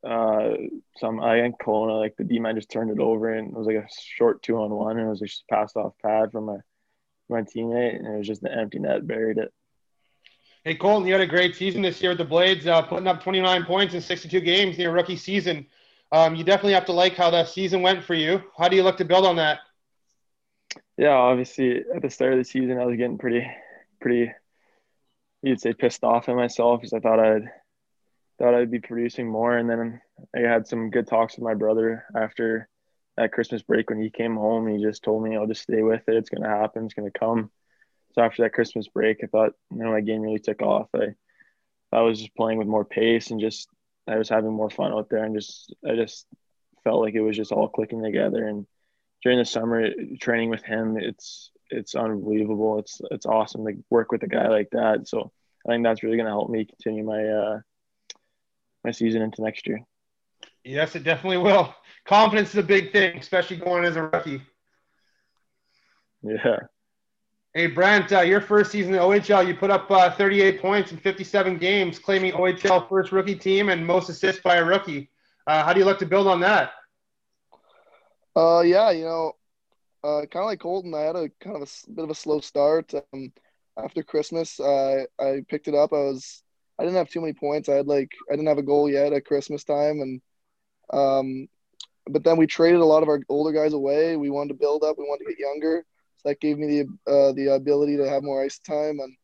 uh, 0.05 0.55
some 0.99 1.21
I 1.21 1.41
think 1.41 1.61
Kona 1.61 1.95
like 1.95 2.17
the 2.17 2.25
D 2.25 2.39
man 2.41 2.57
just 2.57 2.71
turned 2.71 2.91
it 2.91 2.99
over, 2.99 3.33
and 3.33 3.49
it 3.49 3.57
was 3.57 3.67
like 3.67 3.77
a 3.77 3.89
short 4.17 4.43
two 4.43 4.57
on 4.57 4.71
one, 4.71 4.99
and 4.99 5.07
it 5.07 5.11
was 5.11 5.21
just 5.21 5.47
passed 5.49 5.77
off 5.77 5.95
pad 6.03 6.33
from 6.33 6.47
my 6.47 6.59
my 7.29 7.43
teammate, 7.43 7.97
and 7.97 8.07
it 8.07 8.19
was 8.19 8.27
just 8.27 8.43
the 8.43 8.53
empty 8.53 8.81
net 8.81 9.07
buried 9.07 9.39
it. 9.39 9.53
Hey 10.65 10.77
Colton, 10.77 11.09
you 11.09 11.13
had 11.13 11.21
a 11.21 11.27
great 11.27 11.57
season 11.57 11.83
this 11.83 12.01
year 12.01 12.13
with 12.13 12.19
the 12.19 12.25
Blades, 12.25 12.69
uh, 12.69 12.83
putting 12.83 13.09
up 13.09 13.21
29 13.21 13.65
points 13.65 13.95
in 13.95 14.01
62 14.01 14.41
games 14.41 14.77
in 14.77 14.83
your 14.83 14.93
rookie 14.93 15.17
season. 15.17 15.67
Um, 16.13 16.37
you 16.37 16.45
definitely 16.45 16.75
have 16.75 16.85
to 16.85 16.93
like 16.93 17.17
how 17.17 17.31
that 17.31 17.49
season 17.49 17.83
went 17.83 18.05
for 18.05 18.15
you. 18.15 18.41
How 18.57 18.69
do 18.69 18.77
you 18.77 18.85
look 18.85 18.97
to 18.99 19.05
build 19.05 19.27
on 19.27 19.35
that? 19.37 19.59
Yeah, 20.97 21.15
obviously 21.15 21.79
at 21.79 22.01
the 22.03 22.11
start 22.11 22.35
of 22.35 22.39
the 22.39 22.45
season, 22.45 22.79
I 22.79 22.85
was 22.85 22.97
getting 22.97 23.19
pretty, 23.19 23.45
pretty, 24.01 24.31
you'd 25.43 25.61
say 25.61 25.73
pissed 25.73 26.05
off 26.05 26.29
at 26.29 26.37
myself 26.37 26.81
because 26.81 26.93
I 26.93 27.01
thought 27.01 27.19
I'd 27.19 27.51
thought 28.39 28.55
I'd 28.55 28.71
be 28.71 28.81
producing 28.81 29.29
more, 29.29 29.57
and 29.57 29.69
then 29.69 30.01
I 30.35 30.41
had 30.41 30.67
some 30.67 30.91
good 30.91 31.09
talks 31.09 31.37
with 31.37 31.45
my 31.45 31.55
brother 31.55 32.05
after 32.17 32.69
that 33.17 33.33
Christmas 33.33 33.63
break 33.63 33.91
when 33.91 34.01
he 34.01 34.11
came 34.11 34.37
home. 34.37 34.69
He 34.69 34.83
just 34.83 35.03
told 35.03 35.25
me, 35.25 35.37
"I'll 35.37 35.47
just 35.47 35.63
stay 35.63 35.83
with 35.83 36.09
it. 36.09 36.17
It's 36.17 36.31
to 36.31 36.41
happen. 36.43 36.87
It's 36.87 36.95
to 36.95 37.11
come." 37.11 37.51
So 38.13 38.23
after 38.23 38.43
that 38.43 38.53
Christmas 38.53 38.89
break, 38.89 39.19
I 39.23 39.27
thought, 39.27 39.53
you 39.71 39.79
know, 39.79 39.93
my 39.93 40.01
game 40.01 40.21
really 40.21 40.39
took 40.39 40.63
off. 40.63 40.89
I, 40.95 41.15
I 41.93 42.03
was 42.03 42.19
just 42.19 42.35
playing 42.35 42.59
with 42.59 42.69
more 42.69 42.85
pace 42.85 43.31
and 43.31 43.41
just 43.41 43.69
I 44.07 44.17
was 44.17 44.29
having 44.29 44.53
more 44.53 44.71
fun 44.71 44.93
out 44.93 45.09
there 45.09 45.25
and 45.25 45.35
just 45.35 45.75
I 45.89 45.95
just 45.95 46.27
felt 46.85 47.01
like 47.01 47.15
it 47.15 47.21
was 47.21 47.37
just 47.37 47.53
all 47.53 47.69
clicking 47.69 48.03
together. 48.03 48.47
And 48.47 48.67
during 49.23 49.39
the 49.39 49.45
summer 49.45 49.89
training 50.21 50.51
with 50.51 50.63
him, 50.63 50.97
it's 50.99 51.51
it's 51.71 51.95
unbelievable. 51.95 52.79
It's 52.79 53.01
it's 53.11 53.27
awesome 53.27 53.65
to 53.67 53.75
work 53.91 54.13
with 54.13 54.23
a 54.23 54.29
guy 54.29 54.49
like 54.49 54.71
that. 54.73 55.09
So 55.09 55.33
I 55.67 55.73
think 55.73 55.85
that's 55.85 56.03
really 56.03 56.17
going 56.17 56.27
to 56.27 56.33
help 56.33 56.51
me 56.51 56.65
continue 56.65 57.05
my 57.05 57.25
uh, 57.25 57.61
my 58.85 58.91
season 58.91 59.23
into 59.23 59.43
next 59.43 59.67
year. 59.67 59.81
Yes, 60.65 60.95
it 60.95 61.05
definitely 61.05 61.39
will. 61.39 61.75
Confidence 62.05 62.51
is 62.51 62.57
a 62.57 62.63
big 62.63 62.93
thing, 62.93 63.19
especially 63.19 63.57
going 63.57 63.85
as 63.85 63.97
a 63.97 64.03
rookie. 64.03 64.43
Yeah. 66.23 66.59
Hey, 67.55 67.67
Brent, 67.67 68.11
uh, 68.13 68.23
your 68.23 68.41
first 68.41 68.71
season 68.73 68.95
in 68.95 69.01
OHL, 69.01 69.47
you 69.47 69.55
put 69.55 69.71
up 69.71 69.91
uh, 69.91 70.11
38 70.11 70.63
points 70.63 70.91
in 70.91 70.97
57 70.97 71.59
games, 71.59 71.99
claiming 71.99 72.33
OHL 72.33 72.89
first 72.89 73.13
rookie 73.13 73.35
team 73.35 73.69
and 73.69 73.87
most 73.87 74.09
assists 74.09 74.41
by 74.41 74.57
a 74.57 74.65
rookie. 74.65 75.11
Uh, 75.47 75.63
how 75.63 75.75
do 75.75 75.79
you 75.79 75.85
look 75.85 75.99
to 75.99 76.07
build 76.07 76.27
on 76.27 76.41
that? 76.41 76.73
Uh, 78.35 78.63
yeah, 78.63 78.91
you 78.91 79.05
know, 79.05 79.33
uh, 80.03 80.21
kind 80.31 80.45
of 80.45 80.47
like 80.47 80.61
Colton, 80.61 80.95
I 80.95 81.01
had 81.01 81.15
a 81.15 81.29
kind 81.43 81.57
of 81.57 81.63
a 81.63 81.91
bit 81.91 82.05
of 82.05 82.09
a 82.09 82.15
slow 82.15 82.41
start. 82.41 82.95
Um, 83.13 83.31
after 83.77 84.03
Christmas, 84.03 84.59
I 84.59 85.07
I 85.19 85.45
picked 85.47 85.69
it 85.69 85.75
up. 85.75 85.93
I 85.93 85.97
was 85.97 86.43
I 86.79 86.85
didn't 86.85 86.97
have 86.97 87.11
too 87.11 87.21
many 87.21 87.35
points. 87.35 87.69
I 87.69 87.75
had 87.75 87.87
like 87.87 88.13
I 88.31 88.35
didn't 88.35 88.49
have 88.49 88.57
a 88.57 88.63
goal 88.63 88.89
yet 88.89 89.13
at 89.13 89.27
Christmas 89.27 89.63
time, 89.63 90.01
and 90.01 90.23
um, 90.91 91.49
but 92.09 92.25
then 92.25 92.39
we 92.39 92.47
traded 92.47 92.81
a 92.81 92.87
lot 92.87 93.03
of 93.03 93.11
our 93.11 93.21
older 93.29 93.53
guys 93.53 93.75
away. 93.75 94.17
We 94.17 94.31
wanted 94.31 94.55
to 94.55 94.59
build 94.59 94.85
up. 94.85 94.97
We 94.97 95.05
wanted 95.05 95.25
to 95.25 95.31
get 95.33 95.39
younger 95.39 95.85
that 96.25 96.41
gave 96.41 96.59
me 96.59 96.67
the 96.67 97.13
uh, 97.13 97.33
the 97.33 97.49
ability 97.55 97.97
to 97.97 98.09
have 98.09 98.23
more 98.23 98.43
ice 98.45 98.59
time 98.59 98.99
and 99.01 99.17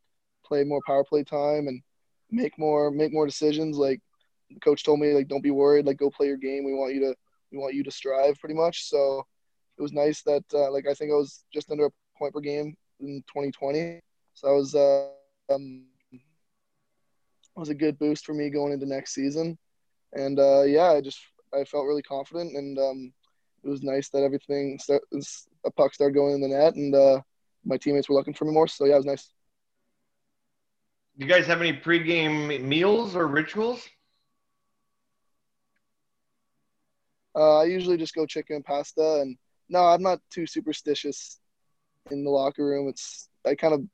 play 0.44 0.64
more 0.64 0.80
power 0.86 1.04
play 1.04 1.24
time 1.24 1.66
and 1.68 1.82
make 2.30 2.58
more 2.58 2.90
make 2.90 3.12
more 3.12 3.26
decisions. 3.26 3.76
Like 3.76 4.00
coach 4.62 4.84
told 4.84 5.00
me, 5.00 5.12
like 5.14 5.28
don't 5.28 5.42
be 5.42 5.50
worried, 5.50 5.86
like 5.86 5.98
go 5.98 6.10
play 6.10 6.26
your 6.26 6.36
game. 6.36 6.64
We 6.64 6.74
want 6.74 6.94
you 6.94 7.00
to 7.00 7.14
we 7.52 7.58
want 7.58 7.74
you 7.74 7.84
to 7.84 7.90
strive, 7.90 8.38
pretty 8.38 8.54
much. 8.54 8.84
So 8.88 9.24
it 9.78 9.82
was 9.82 9.92
nice 9.92 10.22
that 10.22 10.44
uh, 10.54 10.70
like 10.72 10.86
I 10.88 10.94
think 10.94 11.10
I 11.12 11.14
was 11.16 11.44
just 11.52 11.70
under 11.70 11.86
a 11.86 11.90
point 12.18 12.34
per 12.34 12.40
game 12.40 12.76
in 13.00 13.22
2020. 13.28 14.00
So 14.34 14.48
that 14.48 14.54
was 14.54 14.74
uh, 14.74 15.08
um, 15.52 15.84
was 17.54 17.68
a 17.68 17.74
good 17.74 17.98
boost 17.98 18.24
for 18.24 18.34
me 18.34 18.50
going 18.50 18.72
into 18.72 18.86
next 18.86 19.14
season. 19.14 19.58
And 20.12 20.38
uh, 20.38 20.62
yeah, 20.62 20.92
I 20.92 21.00
just 21.00 21.20
I 21.54 21.64
felt 21.64 21.86
really 21.86 22.02
confident 22.02 22.56
and 22.56 22.78
um, 22.78 23.12
it 23.62 23.68
was 23.68 23.82
nice 23.82 24.08
that 24.10 24.22
everything 24.22 24.78
a 25.68 25.72
puck 25.72 25.94
started 25.94 26.14
going 26.14 26.34
in 26.34 26.40
the 26.40 26.48
net, 26.48 26.74
and 26.74 26.94
uh, 26.94 27.20
my 27.64 27.76
teammates 27.76 28.08
were 28.08 28.14
looking 28.14 28.34
for 28.34 28.44
me 28.44 28.52
more. 28.52 28.68
So 28.68 28.84
yeah, 28.86 28.94
it 28.94 28.98
was 28.98 29.06
nice. 29.06 29.32
Do 31.18 31.26
you 31.26 31.32
guys 31.32 31.46
have 31.46 31.60
any 31.60 31.72
pregame 31.72 32.62
meals 32.62 33.16
or 33.16 33.26
rituals? 33.26 33.88
Uh, 37.36 37.58
I 37.60 37.64
usually 37.64 37.96
just 37.96 38.14
go 38.14 38.26
chicken 38.26 38.56
and 38.56 38.64
pasta, 38.64 39.20
and 39.20 39.36
no, 39.68 39.80
I'm 39.84 40.02
not 40.02 40.20
too 40.30 40.46
superstitious 40.46 41.38
in 42.10 42.24
the 42.24 42.30
locker 42.30 42.64
room. 42.64 42.88
It's 42.88 43.28
I 43.46 43.54
kind 43.54 43.74
of 43.74 43.84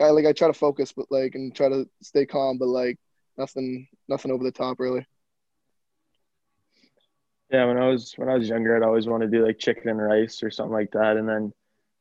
I 0.00 0.10
like 0.10 0.26
I 0.26 0.32
try 0.32 0.48
to 0.48 0.54
focus, 0.54 0.92
but 0.92 1.06
like 1.10 1.34
and 1.34 1.54
try 1.54 1.68
to 1.68 1.88
stay 2.02 2.26
calm, 2.26 2.58
but 2.58 2.68
like 2.68 2.98
nothing 3.38 3.88
nothing 4.08 4.30
over 4.30 4.44
the 4.44 4.52
top 4.52 4.78
really. 4.80 5.06
Yeah, 7.50 7.66
when 7.66 7.76
I 7.76 7.88
was 7.88 8.14
when 8.16 8.28
I 8.28 8.36
was 8.36 8.48
younger, 8.48 8.76
I'd 8.76 8.82
always 8.82 9.06
want 9.06 9.22
to 9.22 9.28
do 9.28 9.44
like 9.44 9.58
chicken 9.58 9.88
and 9.88 10.02
rice 10.02 10.42
or 10.42 10.50
something 10.50 10.72
like 10.72 10.92
that. 10.92 11.16
And 11.16 11.28
then 11.28 11.52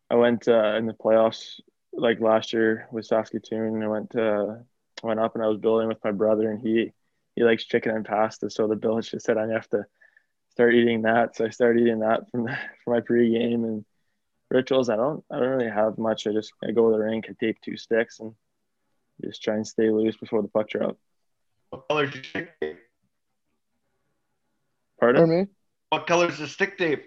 I 0.10 0.16
went 0.16 0.48
uh, 0.48 0.76
in 0.76 0.86
the 0.86 0.94
playoffs 0.94 1.60
like 1.92 2.20
last 2.20 2.54
year 2.54 2.88
with 2.92 3.06
Saskatoon. 3.06 3.76
And 3.76 3.84
I 3.84 3.88
went 3.88 4.12
to 4.12 4.64
went 5.04 5.20
up 5.20 5.36
and 5.36 5.44
I 5.44 5.48
was 5.48 5.58
building 5.58 5.88
with 5.88 6.04
my 6.04 6.12
brother, 6.12 6.50
and 6.52 6.62
he 6.62 6.92
he 7.36 7.44
likes 7.44 7.66
chicken 7.66 7.96
and 7.96 8.06
pasta. 8.06 8.50
So 8.50 8.68
the 8.68 8.76
Bills 8.76 9.10
just 9.12 9.26
said 9.26 9.38
I 9.38 9.48
have 9.48 9.68
to 9.70 9.86
start 10.50 10.76
eating 10.76 11.02
that. 11.04 11.36
So 11.36 11.46
I 11.46 11.50
started 11.50 11.82
eating 11.82 12.00
that 12.00 12.30
from 12.32 12.48
for 12.84 12.94
my 12.94 13.02
pregame 13.02 13.66
and 13.66 13.86
rituals. 14.50 14.90
I 14.90 14.96
don't 14.96 15.24
I 15.32 15.40
don't 15.40 15.50
really 15.50 15.72
have 15.72 15.98
much. 15.98 16.26
I 16.26 16.32
just 16.32 16.54
I 16.64 16.72
go 16.72 16.90
to 16.90 16.98
the 16.98 17.04
rink, 17.04 17.26
I 17.30 17.34
tape 17.40 17.58
two 17.62 17.78
sticks, 17.78 18.20
and 18.20 18.34
just 19.22 19.44
try 19.44 19.56
and 19.56 19.68
stay 19.68 19.90
loose 19.90 20.18
before 20.18 20.42
the 20.42 20.48
puck 20.48 20.70
drop. 20.70 20.98
What 21.70 21.88
color 21.88 22.08
stick 25.04 25.16
tape? 25.16 25.28
Pardon? 25.28 25.40
me? 25.40 25.48
What 25.90 26.08
color 26.08 26.30
is 26.30 26.38
the 26.40 26.48
stick 26.48 26.78
tape? 26.78 27.06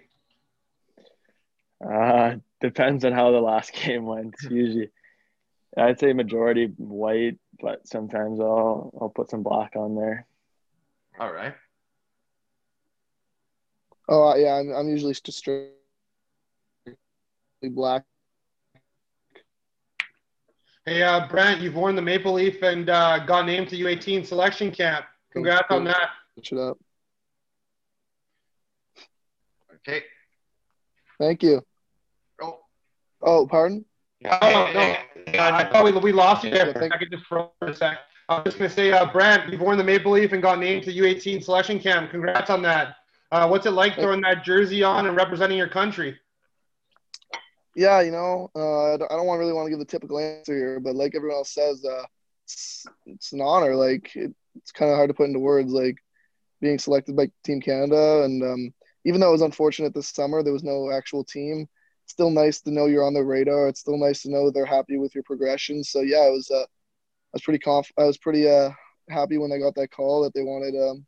Uh, 1.85 2.35
depends 2.61 3.05
on 3.05 3.13
how 3.13 3.31
the 3.31 3.39
last 3.39 3.73
game 3.85 4.05
went. 4.05 4.35
Usually, 4.49 4.89
I'd 5.77 5.99
say 5.99 6.13
majority 6.13 6.73
white, 6.77 7.37
but 7.61 7.87
sometimes 7.87 8.39
I'll 8.39 8.91
I'll 8.99 9.09
put 9.09 9.29
some 9.29 9.43
black 9.43 9.75
on 9.75 9.95
there. 9.95 10.25
All 11.19 11.31
right. 11.31 11.53
Oh 14.09 14.35
yeah, 14.35 14.55
I'm 14.55 14.71
I'm 14.73 14.89
usually 14.89 15.13
just 15.13 15.37
straight 15.37 15.71
black. 17.63 18.03
Hey, 20.85 21.03
uh, 21.03 21.27
Brent, 21.27 21.59
you've 21.59 21.75
worn 21.75 21.97
the 21.97 22.01
maple 22.01 22.31
leaf 22.31 22.61
and 22.63 22.89
uh, 22.89 23.19
got 23.25 23.45
named 23.45 23.67
to 23.69 23.75
U18 23.75 24.25
selection 24.25 24.71
camp. 24.71 25.05
Congrats 25.33 25.69
on 25.69 25.83
that. 25.83 26.11
Shut 26.41 26.59
up. 26.59 26.77
Okay. 29.87 30.03
Thank 31.19 31.43
you. 31.43 31.61
Oh. 32.41 32.59
Oh, 33.21 33.47
pardon? 33.47 33.85
Oh, 34.25 34.29
no. 34.73 34.95
I 35.39 35.65
thought 35.71 35.83
we, 35.85 35.91
we 35.93 36.11
lost 36.11 36.43
you 36.43 36.49
there 36.49 36.67
Yeah, 36.67 36.73
for 36.73 36.77
a 36.79 36.81
thank- 36.81 36.93
second, 36.93 37.11
just 37.11 37.25
for 37.25 37.49
a 37.61 37.73
sec. 37.73 37.99
I 38.29 38.35
was 38.35 38.43
just 38.45 38.57
going 38.57 38.69
to 38.69 38.75
say, 38.75 38.91
uh, 38.91 39.05
Brent, 39.05 39.49
you've 39.51 39.61
worn 39.61 39.77
the 39.77 39.83
maple 39.83 40.11
leaf 40.11 40.33
and 40.33 40.41
got 40.41 40.59
named 40.59 40.83
to 40.83 40.91
the 40.91 40.99
U18 40.99 41.41
selection 41.43 41.79
camp. 41.79 42.11
Congrats 42.11 42.49
on 42.49 42.61
that. 42.63 42.95
Uh, 43.31 43.47
what's 43.47 43.65
it 43.65 43.71
like 43.71 43.95
throwing 43.95 44.21
that 44.21 44.43
jersey 44.43 44.83
on 44.83 45.05
and 45.05 45.15
representing 45.15 45.57
your 45.57 45.69
country? 45.69 46.17
Yeah, 47.75 48.01
you 48.01 48.11
know, 48.11 48.49
uh, 48.55 48.93
I 48.93 48.97
don't, 48.97 49.11
I 49.11 49.15
don't 49.15 49.27
want 49.27 49.39
really 49.39 49.53
want 49.53 49.67
to 49.67 49.69
give 49.69 49.79
the 49.79 49.85
typical 49.85 50.19
answer 50.19 50.53
here, 50.55 50.79
but 50.79 50.95
like 50.95 51.13
everyone 51.15 51.37
else 51.37 51.51
says, 51.53 51.85
uh, 51.85 52.03
it's, 52.45 52.85
it's 53.05 53.31
an 53.33 53.41
honor. 53.41 53.75
Like 53.75 54.13
it, 54.15 54.33
it's 54.55 54.71
kind 54.71 54.89
of 54.91 54.97
hard 54.97 55.09
to 55.09 55.13
put 55.13 55.27
into 55.27 55.39
words. 55.39 55.71
Like 55.71 55.97
being 56.59 56.79
selected 56.79 57.15
by 57.15 57.29
Team 57.45 57.61
Canada, 57.61 58.23
and 58.23 58.43
um, 58.43 58.73
even 59.07 59.21
though 59.21 59.29
it 59.29 59.39
was 59.39 59.41
unfortunate 59.41 59.93
this 59.93 60.09
summer, 60.09 60.43
there 60.43 60.51
was 60.51 60.65
no 60.65 60.91
actual 60.91 61.23
team. 61.23 61.65
Still 62.07 62.29
nice 62.29 62.59
to 62.61 62.71
know 62.71 62.87
you're 62.87 63.05
on 63.05 63.13
the 63.13 63.23
radar. 63.23 63.69
It's 63.69 63.79
still 63.79 63.97
nice 63.97 64.21
to 64.23 64.29
know 64.29 64.51
they're 64.51 64.65
happy 64.65 64.97
with 64.97 65.15
your 65.15 65.23
progression. 65.23 65.81
So 65.81 66.01
yeah, 66.01 66.27
it 66.27 66.31
was. 66.31 66.51
Uh, 66.51 66.63
I 66.63 67.33
was 67.33 67.41
pretty 67.41 67.59
conf- 67.59 67.93
I 67.97 68.03
was 68.03 68.17
pretty 68.17 68.49
uh, 68.49 68.71
happy 69.09 69.37
when 69.37 69.53
I 69.53 69.59
got 69.59 69.75
that 69.75 69.91
call 69.91 70.23
that 70.23 70.33
they 70.33 70.43
wanted 70.43 70.75
um, 70.75 71.05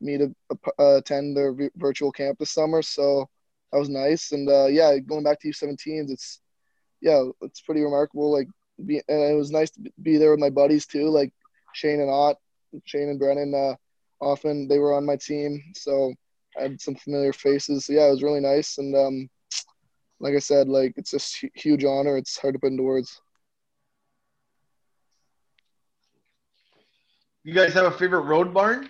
me 0.00 0.16
to 0.16 0.34
uh, 0.78 0.96
attend 0.96 1.36
their 1.36 1.52
v- 1.52 1.68
virtual 1.76 2.10
camp 2.10 2.38
this 2.38 2.52
summer. 2.52 2.80
So 2.80 3.28
that 3.70 3.78
was 3.78 3.90
nice. 3.90 4.32
And 4.32 4.48
uh, 4.48 4.66
yeah, 4.66 4.96
going 4.98 5.22
back 5.22 5.38
to 5.40 5.48
U17s, 5.48 6.10
it's 6.10 6.40
yeah, 7.02 7.22
it's 7.42 7.60
pretty 7.60 7.82
remarkable. 7.82 8.32
Like, 8.32 8.48
be, 8.86 9.02
and 9.08 9.20
it 9.22 9.36
was 9.36 9.50
nice 9.50 9.70
to 9.72 9.80
be 10.00 10.16
there 10.16 10.30
with 10.30 10.40
my 10.40 10.50
buddies 10.50 10.86
too, 10.86 11.10
like 11.10 11.34
Shane 11.74 12.00
and 12.00 12.10
Ott, 12.10 12.36
Shane 12.86 13.10
and 13.10 13.18
Brennan. 13.18 13.54
Uh, 13.54 13.74
often 14.24 14.68
they 14.68 14.78
were 14.78 14.94
on 14.94 15.04
my 15.04 15.16
team, 15.16 15.62
so 15.74 16.14
I 16.58 16.62
had 16.62 16.80
some 16.80 16.94
familiar 16.96 17.32
faces. 17.32 17.86
So 17.86 17.92
yeah, 17.92 18.06
it 18.06 18.10
was 18.10 18.22
really 18.22 18.40
nice. 18.40 18.78
And 18.78 18.94
um, 18.96 19.28
like 20.20 20.34
I 20.34 20.38
said, 20.38 20.68
like 20.68 20.94
it's 20.96 21.10
just 21.10 21.40
hu- 21.40 21.48
huge 21.54 21.84
honor. 21.84 22.16
It's 22.16 22.38
hard 22.38 22.54
to 22.54 22.60
put 22.60 22.72
into 22.72 22.82
words. 22.84 23.20
You 27.44 27.54
guys 27.54 27.72
have 27.74 27.86
a 27.86 27.90
favorite 27.90 28.22
road 28.22 28.52
barn? 28.52 28.88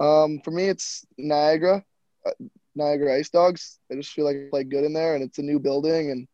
Um, 0.00 0.40
for 0.44 0.50
me, 0.50 0.64
it's 0.66 1.04
Niagara, 1.18 1.84
uh, 2.26 2.30
Niagara 2.74 3.16
Ice 3.16 3.30
Dogs. 3.30 3.78
I 3.90 3.94
just 3.96 4.12
feel 4.12 4.24
like 4.24 4.36
I 4.36 4.48
play 4.50 4.64
good 4.64 4.84
in 4.84 4.92
there, 4.92 5.14
and 5.14 5.22
it's 5.22 5.38
a 5.38 5.42
new 5.42 5.58
building, 5.58 6.10
and 6.10 6.26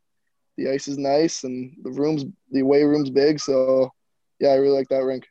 the 0.56 0.70
ice 0.70 0.88
is 0.88 0.98
nice, 0.98 1.44
and 1.44 1.76
the 1.82 1.90
rooms, 1.90 2.24
the 2.50 2.60
away 2.60 2.84
room's 2.84 3.10
big. 3.10 3.40
So, 3.40 3.90
yeah, 4.40 4.50
I 4.50 4.56
really 4.56 4.76
like 4.76 4.88
that 4.88 5.04
rink. 5.04 5.26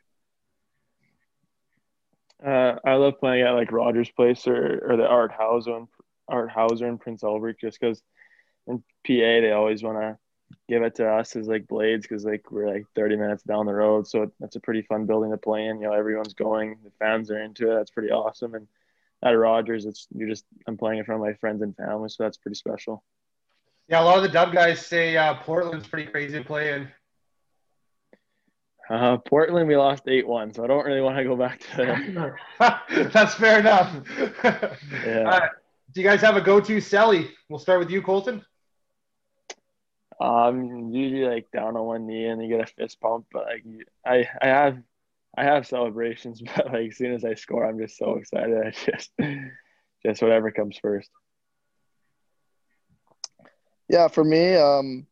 Uh, 2.45 2.75
I 2.85 2.93
love 2.93 3.19
playing 3.19 3.43
at 3.43 3.51
like 3.51 3.71
Rogers 3.71 4.09
Place 4.11 4.47
or, 4.47 4.79
or 4.89 4.97
the 4.97 5.07
Art 5.07 5.31
Hauser 5.31 5.75
and 5.75 5.87
Art 6.27 6.49
Hauser 6.49 6.87
in 6.87 6.97
Prince 6.97 7.23
Albert 7.23 7.59
just 7.59 7.79
because 7.79 8.01
in 8.67 8.77
PA 8.77 8.81
they 9.07 9.51
always 9.51 9.83
want 9.83 9.97
to 9.97 10.17
give 10.67 10.83
it 10.83 10.95
to 10.95 11.07
us 11.07 11.35
as 11.35 11.47
like 11.47 11.67
blades 11.67 12.07
because 12.07 12.25
like 12.25 12.51
we're 12.51 12.69
like 12.69 12.85
30 12.95 13.17
minutes 13.17 13.43
down 13.43 13.65
the 13.65 13.73
road 13.73 14.07
so 14.07 14.31
that's 14.39 14.55
a 14.55 14.59
pretty 14.59 14.81
fun 14.81 15.05
building 15.05 15.29
to 15.29 15.37
play 15.37 15.65
in 15.65 15.79
you 15.79 15.87
know 15.87 15.93
everyone's 15.93 16.33
going 16.33 16.75
the 16.83 16.91
fans 16.97 17.29
are 17.29 17.39
into 17.39 17.71
it 17.71 17.75
that's 17.75 17.91
pretty 17.91 18.09
awesome 18.09 18.55
and 18.55 18.67
at 19.21 19.31
Rogers 19.31 19.85
it's 19.85 20.07
you're 20.15 20.29
just 20.29 20.45
I'm 20.65 20.77
playing 20.77 20.99
in 20.99 21.05
front 21.05 21.21
of 21.21 21.27
my 21.27 21.33
friends 21.35 21.61
and 21.61 21.75
family 21.75 22.09
so 22.09 22.23
that's 22.23 22.37
pretty 22.37 22.55
special 22.55 23.03
Yeah, 23.89 24.01
a 24.01 24.05
lot 24.05 24.17
of 24.17 24.23
the 24.23 24.29
dub 24.29 24.53
guys 24.53 24.85
say 24.85 25.17
uh, 25.17 25.35
Portland's 25.35 25.87
pretty 25.87 26.09
crazy 26.09 26.37
to 26.37 26.45
play 26.45 26.73
in. 26.73 26.87
Uh, 28.89 29.17
Portland 29.17 29.67
we 29.67 29.77
lost 29.77 30.05
8-1 30.05 30.55
so 30.55 30.63
I 30.63 30.67
don't 30.67 30.85
really 30.85 31.01
want 31.01 31.17
to 31.17 31.23
go 31.23 31.35
back 31.35 31.59
to 31.59 32.35
that. 32.57 32.81
That's 33.13 33.35
fair 33.35 33.59
enough. 33.59 33.95
Yeah. 35.05 35.29
Uh, 35.29 35.47
do 35.93 36.01
you 36.01 36.07
guys 36.07 36.21
have 36.21 36.37
a 36.37 36.41
go-to 36.41 36.77
celly? 36.77 37.29
We'll 37.47 37.59
start 37.59 37.79
with 37.79 37.89
you, 37.89 38.01
Colton. 38.01 38.45
Um, 40.21 40.91
usually 40.93 41.25
like 41.25 41.49
down 41.51 41.77
on 41.77 41.85
one 41.85 42.05
knee 42.05 42.25
and 42.25 42.41
you 42.41 42.49
get 42.49 42.59
a 42.59 42.73
fist 42.73 42.99
pump, 42.99 43.25
but 43.31 43.45
like 43.45 43.63
I 44.05 44.27
I 44.41 44.47
have 44.47 44.77
I 45.37 45.45
have 45.45 45.65
celebrations, 45.65 46.41
but 46.41 46.67
like 46.67 46.89
as 46.89 46.97
soon 46.97 47.13
as 47.13 47.23
I 47.23 47.35
score, 47.35 47.65
I'm 47.65 47.79
just 47.79 47.97
so 47.97 48.15
excited. 48.15 48.57
I 48.57 48.71
just 48.71 49.11
just 50.05 50.21
whatever 50.21 50.51
comes 50.51 50.77
first. 50.77 51.09
Yeah, 53.87 54.07
for 54.07 54.23
me, 54.23 54.55
um, 54.55 55.07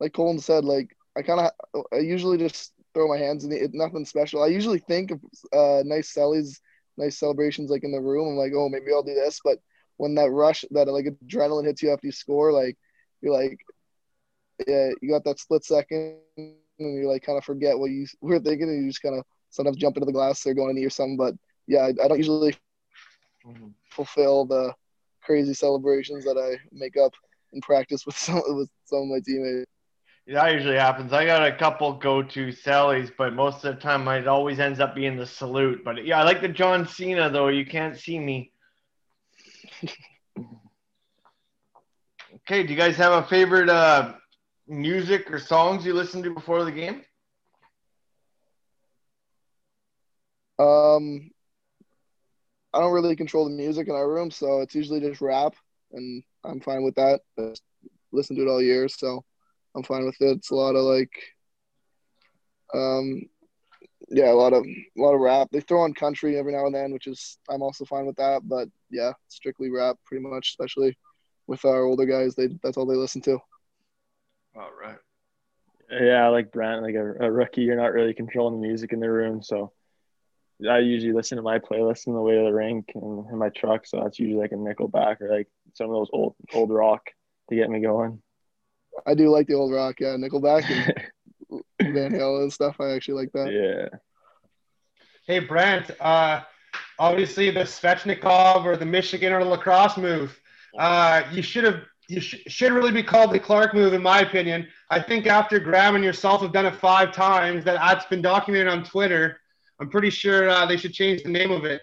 like 0.00 0.12
Colin 0.12 0.38
said, 0.38 0.64
like 0.64 0.94
I 1.16 1.22
kind 1.22 1.40
of, 1.40 1.84
I 1.92 1.98
usually 1.98 2.36
just 2.36 2.72
throw 2.98 3.08
my 3.08 3.16
hands 3.16 3.44
in 3.44 3.50
the, 3.50 3.62
it, 3.62 3.70
nothing 3.74 4.04
special. 4.04 4.42
I 4.42 4.48
usually 4.48 4.80
think 4.80 5.12
of 5.12 5.20
uh, 5.52 5.82
nice 5.84 6.12
cellies, 6.12 6.58
nice 6.96 7.18
celebrations 7.18 7.70
like 7.70 7.84
in 7.84 7.92
the 7.92 8.00
room. 8.00 8.28
I'm 8.28 8.36
like, 8.36 8.52
oh, 8.56 8.68
maybe 8.68 8.92
I'll 8.92 9.04
do 9.04 9.14
this. 9.14 9.40
But 9.44 9.58
when 9.98 10.16
that 10.16 10.30
rush, 10.30 10.64
that 10.72 10.88
like 10.88 11.06
adrenaline 11.06 11.64
hits 11.66 11.82
you 11.82 11.92
after 11.92 12.06
you 12.08 12.12
score, 12.12 12.52
like 12.52 12.76
you're 13.20 13.32
like, 13.32 13.60
yeah, 14.66 14.90
you 15.00 15.08
got 15.08 15.22
that 15.24 15.38
split 15.38 15.64
second, 15.64 16.18
and 16.36 16.56
you 16.78 17.08
like 17.08 17.22
kind 17.22 17.38
of 17.38 17.44
forget 17.44 17.78
what 17.78 17.90
you 17.90 18.06
were 18.20 18.40
thinking, 18.40 18.68
and 18.68 18.82
you 18.82 18.90
just 18.90 19.02
kind 19.02 19.16
of 19.16 19.24
sometimes 19.50 19.76
jump 19.76 19.96
into 19.96 20.06
the 20.06 20.12
glass 20.12 20.44
or 20.44 20.54
go 20.54 20.68
on 20.68 20.84
or 20.84 20.90
something. 20.90 21.16
But 21.16 21.34
yeah, 21.68 21.82
I, 21.82 21.88
I 22.04 22.08
don't 22.08 22.18
usually 22.18 22.56
fulfill 23.90 24.44
the 24.44 24.74
crazy 25.22 25.54
celebrations 25.54 26.24
that 26.24 26.36
I 26.36 26.58
make 26.72 26.96
up 26.96 27.12
in 27.52 27.60
practice 27.60 28.04
with 28.06 28.16
some 28.18 28.42
with 28.48 28.70
some 28.86 29.02
of 29.02 29.08
my 29.08 29.20
teammates. 29.24 29.70
Yeah, 30.28 30.44
that 30.44 30.52
usually 30.52 30.76
happens. 30.76 31.14
I 31.14 31.24
got 31.24 31.46
a 31.46 31.56
couple 31.56 31.90
go-to 31.94 32.48
Sallies, 32.48 33.10
but 33.16 33.32
most 33.32 33.64
of 33.64 33.74
the 33.74 33.80
time 33.80 34.06
it 34.08 34.28
always 34.28 34.60
ends 34.60 34.78
up 34.78 34.94
being 34.94 35.16
the 35.16 35.24
salute. 35.24 35.82
But 35.82 36.04
yeah, 36.04 36.20
I 36.20 36.24
like 36.24 36.42
the 36.42 36.48
John 36.48 36.86
Cena 36.86 37.30
though. 37.30 37.48
You 37.48 37.64
can't 37.64 37.96
see 37.96 38.18
me. 38.18 38.52
okay, 42.34 42.62
do 42.62 42.70
you 42.70 42.76
guys 42.76 42.96
have 42.96 43.24
a 43.24 43.26
favorite 43.26 43.70
uh, 43.70 44.16
music 44.66 45.32
or 45.32 45.38
songs 45.38 45.86
you 45.86 45.94
listen 45.94 46.22
to 46.22 46.34
before 46.34 46.62
the 46.62 46.72
game? 46.72 47.02
Um, 50.58 51.30
I 52.74 52.80
don't 52.80 52.92
really 52.92 53.16
control 53.16 53.46
the 53.46 53.56
music 53.56 53.88
in 53.88 53.94
our 53.94 54.10
room, 54.10 54.30
so 54.30 54.60
it's 54.60 54.74
usually 54.74 55.00
just 55.00 55.22
rap, 55.22 55.54
and 55.92 56.22
I'm 56.44 56.60
fine 56.60 56.82
with 56.82 56.96
that. 56.96 57.22
I 57.38 57.54
listen 58.12 58.36
to 58.36 58.42
it 58.42 58.48
all 58.48 58.60
year, 58.60 58.88
so 58.88 59.24
I'm 59.78 59.84
fine 59.84 60.04
with 60.04 60.16
it. 60.20 60.36
It's 60.38 60.50
a 60.50 60.56
lot 60.56 60.74
of 60.74 60.82
like, 60.84 61.12
um, 62.74 63.22
yeah, 64.08 64.32
a 64.32 64.34
lot 64.34 64.52
of 64.52 64.64
a 64.64 65.00
lot 65.00 65.14
of 65.14 65.20
rap. 65.20 65.48
They 65.52 65.60
throw 65.60 65.82
on 65.82 65.94
country 65.94 66.36
every 66.36 66.52
now 66.52 66.66
and 66.66 66.74
then, 66.74 66.92
which 66.92 67.06
is 67.06 67.38
I'm 67.48 67.62
also 67.62 67.84
fine 67.84 68.06
with 68.06 68.16
that. 68.16 68.42
But 68.44 68.68
yeah, 68.90 69.12
strictly 69.28 69.70
rap, 69.70 69.96
pretty 70.04 70.26
much, 70.26 70.48
especially 70.48 70.98
with 71.46 71.64
our 71.64 71.84
older 71.84 72.06
guys. 72.06 72.34
They 72.34 72.48
that's 72.62 72.76
all 72.76 72.86
they 72.86 72.96
listen 72.96 73.22
to. 73.22 73.38
All 74.56 74.70
right. 74.80 74.98
Yeah, 75.90 76.28
like 76.28 76.50
Brent, 76.52 76.82
like 76.82 76.96
a, 76.96 77.26
a 77.26 77.30
rookie, 77.30 77.62
you're 77.62 77.76
not 77.76 77.92
really 77.92 78.12
controlling 78.12 78.60
the 78.60 78.66
music 78.66 78.92
in 78.92 79.00
the 79.00 79.10
room, 79.10 79.42
so 79.42 79.72
I 80.68 80.78
usually 80.80 81.12
listen 81.12 81.36
to 81.36 81.42
my 81.42 81.58
playlist 81.58 82.08
on 82.08 82.14
the 82.14 82.20
way 82.20 82.34
to 82.34 82.44
the 82.44 82.52
rink 82.52 82.90
and 82.94 83.26
in 83.30 83.38
my 83.38 83.48
truck. 83.50 83.86
So 83.86 84.00
that's 84.02 84.18
usually 84.18 84.40
like 84.40 84.52
a 84.52 84.56
Nickelback 84.56 85.20
or 85.20 85.30
like 85.30 85.48
some 85.74 85.86
of 85.86 85.92
those 85.92 86.10
old 86.12 86.34
old 86.52 86.70
rock 86.70 87.02
to 87.48 87.54
get 87.54 87.70
me 87.70 87.80
going. 87.80 88.20
I 89.06 89.14
do 89.14 89.30
like 89.30 89.46
the 89.46 89.54
old 89.54 89.72
rock, 89.72 90.00
yeah, 90.00 90.16
Nickelback 90.16 90.68
and 90.70 91.62
Van 91.94 92.12
Halen 92.12 92.42
and 92.42 92.52
stuff. 92.52 92.76
I 92.80 92.90
actually 92.90 93.14
like 93.14 93.32
that. 93.32 93.52
Yeah. 93.52 93.98
Hey, 95.26 95.40
Brent. 95.40 95.90
Uh, 96.00 96.42
obviously, 96.98 97.50
the 97.50 97.60
Svechnikov 97.60 98.64
or 98.64 98.76
the 98.76 98.86
Michigan 98.86 99.32
or 99.32 99.44
the 99.44 99.50
lacrosse 99.50 99.96
move. 99.96 100.38
Uh, 100.78 101.22
you 101.32 101.42
should 101.42 101.64
have. 101.64 101.82
You 102.10 102.20
sh- 102.20 102.42
should 102.46 102.72
really 102.72 102.90
be 102.90 103.02
called 103.02 103.32
the 103.32 103.38
Clarke 103.38 103.74
move, 103.74 103.92
in 103.92 104.02
my 104.02 104.20
opinion. 104.20 104.66
I 104.88 104.98
think 104.98 105.26
after 105.26 105.58
Graham 105.58 105.94
and 105.94 106.02
yourself 106.02 106.40
have 106.40 106.52
done 106.52 106.64
it 106.64 106.74
five 106.74 107.12
times, 107.12 107.64
that 107.64 107.74
that's 107.74 108.06
been 108.06 108.22
documented 108.22 108.68
on 108.68 108.82
Twitter. 108.82 109.38
I'm 109.78 109.90
pretty 109.90 110.08
sure 110.08 110.48
uh, 110.48 110.64
they 110.64 110.78
should 110.78 110.94
change 110.94 111.22
the 111.22 111.28
name 111.28 111.50
of 111.50 111.66
it. 111.66 111.82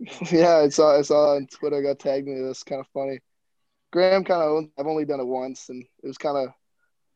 yeah, 0.30 0.58
I 0.58 0.68
saw 0.68 0.96
I 0.98 1.02
saw 1.02 1.34
on 1.34 1.46
Twitter. 1.48 1.82
Got 1.82 1.98
tagged 1.98 2.26
me. 2.26 2.40
That's 2.40 2.62
kind 2.62 2.80
of 2.80 2.86
funny. 2.94 3.18
Graham 3.92 4.24
kind 4.24 4.42
of. 4.42 4.64
I've 4.78 4.86
only 4.86 5.04
done 5.04 5.20
it 5.20 5.26
once, 5.26 5.68
and 5.68 5.84
it 6.02 6.06
was 6.06 6.18
kind 6.18 6.36
of. 6.36 6.54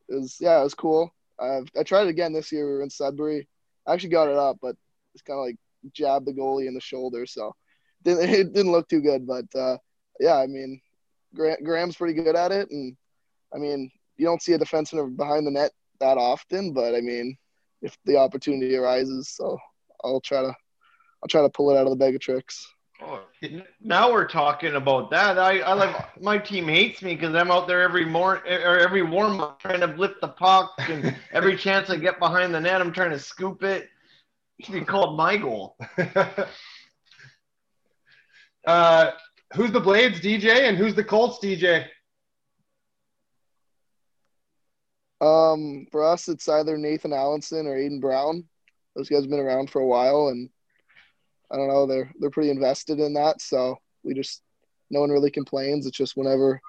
It 0.09 0.17
was 0.17 0.37
yeah, 0.41 0.61
it 0.61 0.65
was 0.65 0.75
cool. 0.75 1.15
I've, 1.39 1.69
I 1.79 1.83
tried 1.83 2.07
it 2.07 2.11
again 2.11 2.33
this 2.33 2.53
year. 2.53 2.67
We 2.67 2.73
were 2.75 2.83
in 2.83 2.91
Sudbury. 2.91 3.49
I 3.87 3.95
actually 3.95 4.11
got 4.11 4.29
it 4.29 4.37
up, 4.37 4.59
but 4.61 4.77
it's 5.15 5.23
kind 5.23 5.39
of 5.39 5.47
like 5.47 5.57
jabbed 5.93 6.27
the 6.27 6.33
goalie 6.33 6.69
in 6.69 6.75
the 6.75 6.81
shoulder, 6.81 7.27
so 7.27 7.55
didn't, 8.03 8.29
it 8.29 8.53
didn't 8.53 8.73
look 8.73 8.89
too 8.89 9.01
good. 9.01 9.27
But 9.27 9.47
uh, 9.55 9.79
yeah, 10.21 10.37
I 10.37 10.47
mean, 10.47 10.81
Graham, 11.35 11.63
Graham's 11.65 11.97
pretty 11.97 12.15
good 12.15 12.37
at 12.37 12.53
it, 12.53 12.71
and 12.71 12.97
I 13.55 13.59
mean, 13.59 13.91
you 14.17 14.27
don't 14.27 14.43
see 14.43 14.53
a 14.53 14.59
defenseman 14.59 15.17
behind 15.17 15.47
the 15.47 15.51
net 15.51 15.73
that 16.01 16.19
often, 16.19 16.73
but 16.73 16.95
I 16.95 17.01
mean, 17.01 17.37
if 17.83 17.97
the 18.05 18.17
opportunity 18.17 18.77
arises, 18.77 19.29
so 19.29 19.59
I'll 20.03 20.21
try 20.21 20.43
to 20.43 20.55
I'll 21.23 21.29
try 21.29 21.43
to 21.43 21.49
pull 21.49 21.71
it 21.71 21.77
out 21.79 21.87
of 21.87 21.91
the 21.91 21.97
bag 21.97 22.15
of 22.15 22.21
tricks. 22.21 22.67
Oh, 23.03 23.23
Now 23.81 24.13
we're 24.13 24.29
talking 24.29 24.75
about 24.75 25.11
that. 25.11 25.39
I, 25.39 25.61
I 25.61 25.73
like 25.73 26.21
my 26.21 26.39
team 26.39 26.69
hates 26.69 27.03
me 27.03 27.15
because 27.15 27.35
I'm 27.35 27.51
out 27.51 27.67
there 27.67 27.83
every 27.83 28.05
morning 28.05 28.43
or 28.53 28.79
every 28.79 29.03
warm 29.03 29.41
up 29.41 29.61
trying 29.61 29.81
to 29.81 29.87
lift 29.87 30.21
the 30.21 30.29
puck, 30.29 30.73
and 30.79 31.17
every 31.33 31.57
chance 31.65 31.91
I 31.91 31.97
get 31.97 32.19
behind 32.19 32.55
the 32.55 32.61
net, 32.61 32.81
I'm 32.81 32.93
trying 32.93 33.11
to 33.11 33.19
scoop 33.19 33.63
it. 33.63 33.89
It 34.59 34.67
should 34.67 34.75
be 34.75 34.83
called 34.83 35.17
my 35.17 35.37
goal. 35.37 35.77
uh, 38.67 39.11
who's 39.55 39.73
the 39.73 39.81
Blades 39.81 40.21
DJ 40.21 40.69
and 40.69 40.77
who's 40.77 40.95
the 40.95 41.05
Colts 41.05 41.45
DJ? 41.45 41.87
Um, 45.21 45.87
for 45.91 46.05
us, 46.05 46.29
it's 46.29 46.49
either 46.49 46.77
Nathan 46.77 47.13
Allensen 47.13 47.67
or 47.67 47.77
Aiden 47.77 48.01
Brown. 48.01 48.45
Those 48.95 49.09
guys 49.09 49.23
have 49.23 49.31
been 49.31 49.41
around 49.41 49.71
for 49.71 49.81
a 49.81 49.87
while, 49.87 50.29
and 50.29 50.51
I 51.55 51.57
don't 51.57 51.69
know, 51.69 51.87
they're 51.87 52.13
they're 52.19 52.31
pretty 52.31 52.51
invested 52.51 52.99
in 52.99 53.15
that. 53.15 53.41
So 53.41 53.77
we 54.03 54.13
just 54.13 54.43
no 54.91 55.01
one 55.01 55.11
really 55.11 55.31
complains. 55.31 55.87
It's 55.87 55.97
just 55.97 56.17
whenever 56.17 56.61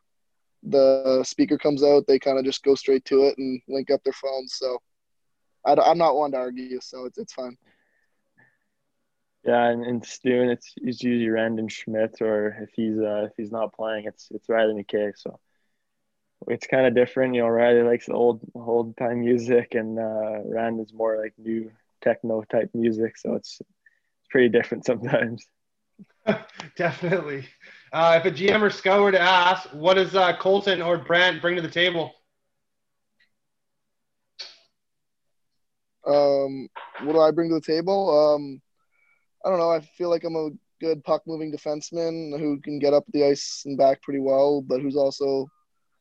the 0.62 1.24
speaker 1.24 1.58
comes 1.58 1.84
out, 1.84 2.06
they 2.08 2.19
kind 2.19 2.38
of 2.38 2.45
just 2.45 2.63
go 2.63 2.76
straight 2.76 3.04
to 3.06 3.24
it 3.24 3.38
and 3.39 3.60
link 3.67 3.89
up 3.89 4.04
their 4.04 4.13
phones. 4.13 4.56
So 4.56 4.78
I, 5.65 5.74
am 5.89 5.98
not 5.98 6.15
one 6.15 6.32
to 6.32 6.38
argue, 6.38 6.80
so 6.82 7.06
it's 7.06 7.17
it's 7.17 7.34
fine. 7.34 7.58
Yeah, 9.43 9.69
and, 9.69 9.86
and 9.86 10.06
Stu, 10.06 10.50
it's, 10.50 10.74
it's 10.78 11.04
usually 11.04 11.30
Randon 11.30 11.67
Schmidt, 11.67 12.19
or 12.21 12.58
if 12.62 12.71
he's 12.74 12.98
uh, 13.00 13.28
if 13.30 13.34
he's 13.38 13.52
not 13.52 13.74
playing, 13.74 14.06
it's 14.06 14.28
it's 14.32 14.50
Riley 14.50 14.84
McKay. 14.84 15.13
So 15.15 15.39
it's 16.48 16.67
kind 16.67 16.86
of 16.86 16.95
different, 16.95 17.36
you 17.36 17.41
know. 17.41 17.48
Riley 17.48 17.84
likes 17.84 18.10
old 18.10 18.41
old 18.54 18.98
time 18.98 19.21
music, 19.21 19.76
and 19.76 20.00
uh, 20.00 20.82
is 20.82 20.93
more 20.93 21.19
like 21.21 21.34
new 21.38 21.71
techno 22.02 22.43
type 22.43 22.69
music. 22.74 23.17
So 23.17 23.36
it's 23.36 23.62
pretty 24.36 24.50
different 24.50 24.86
sometimes. 24.86 25.48
Definitely. 26.76 27.48
Uh, 27.93 28.19
if 28.21 28.26
a 28.26 28.36
GM 28.36 28.62
or 28.62 28.69
scout 28.69 29.00
were 29.00 29.13
to 29.13 29.17
ask, 29.17 29.69
what 29.69 29.93
does 29.93 30.13
uh, 30.13 30.36
Colton 30.36 30.82
or 30.82 30.98
Brandt 30.98 31.41
bring 31.41 31.56
to 31.56 31.62
the 31.62 31.69
table? 31.69 32.12
Um, 36.06 36.67
what 37.04 37.13
do 37.13 37.21
I 37.21 37.32
bring 37.32 37.48
to 37.48 37.56
the 37.56 37.62
table? 37.62 38.36
Um, 38.36 38.62
I 39.45 39.50
don't 39.50 39.58
know. 39.58 39.71
I 39.71 39.80
feel 39.80 40.10
like 40.10 40.26
I'm 40.26 40.36
a 40.36 40.50
good 40.82 41.02
puck 41.06 41.21
moving 41.26 41.50
defenseman 41.50 42.38
who 42.38 42.60
can 42.60 42.78
get 42.78 42.93
up 42.93 43.06
the 43.13 43.24
ice 43.24 43.63
and 43.65 43.78
back 43.78 44.02
pretty 44.02 44.19
well, 44.19 44.62
but 44.62 44.82
who's 44.82 44.98
also 44.98 45.48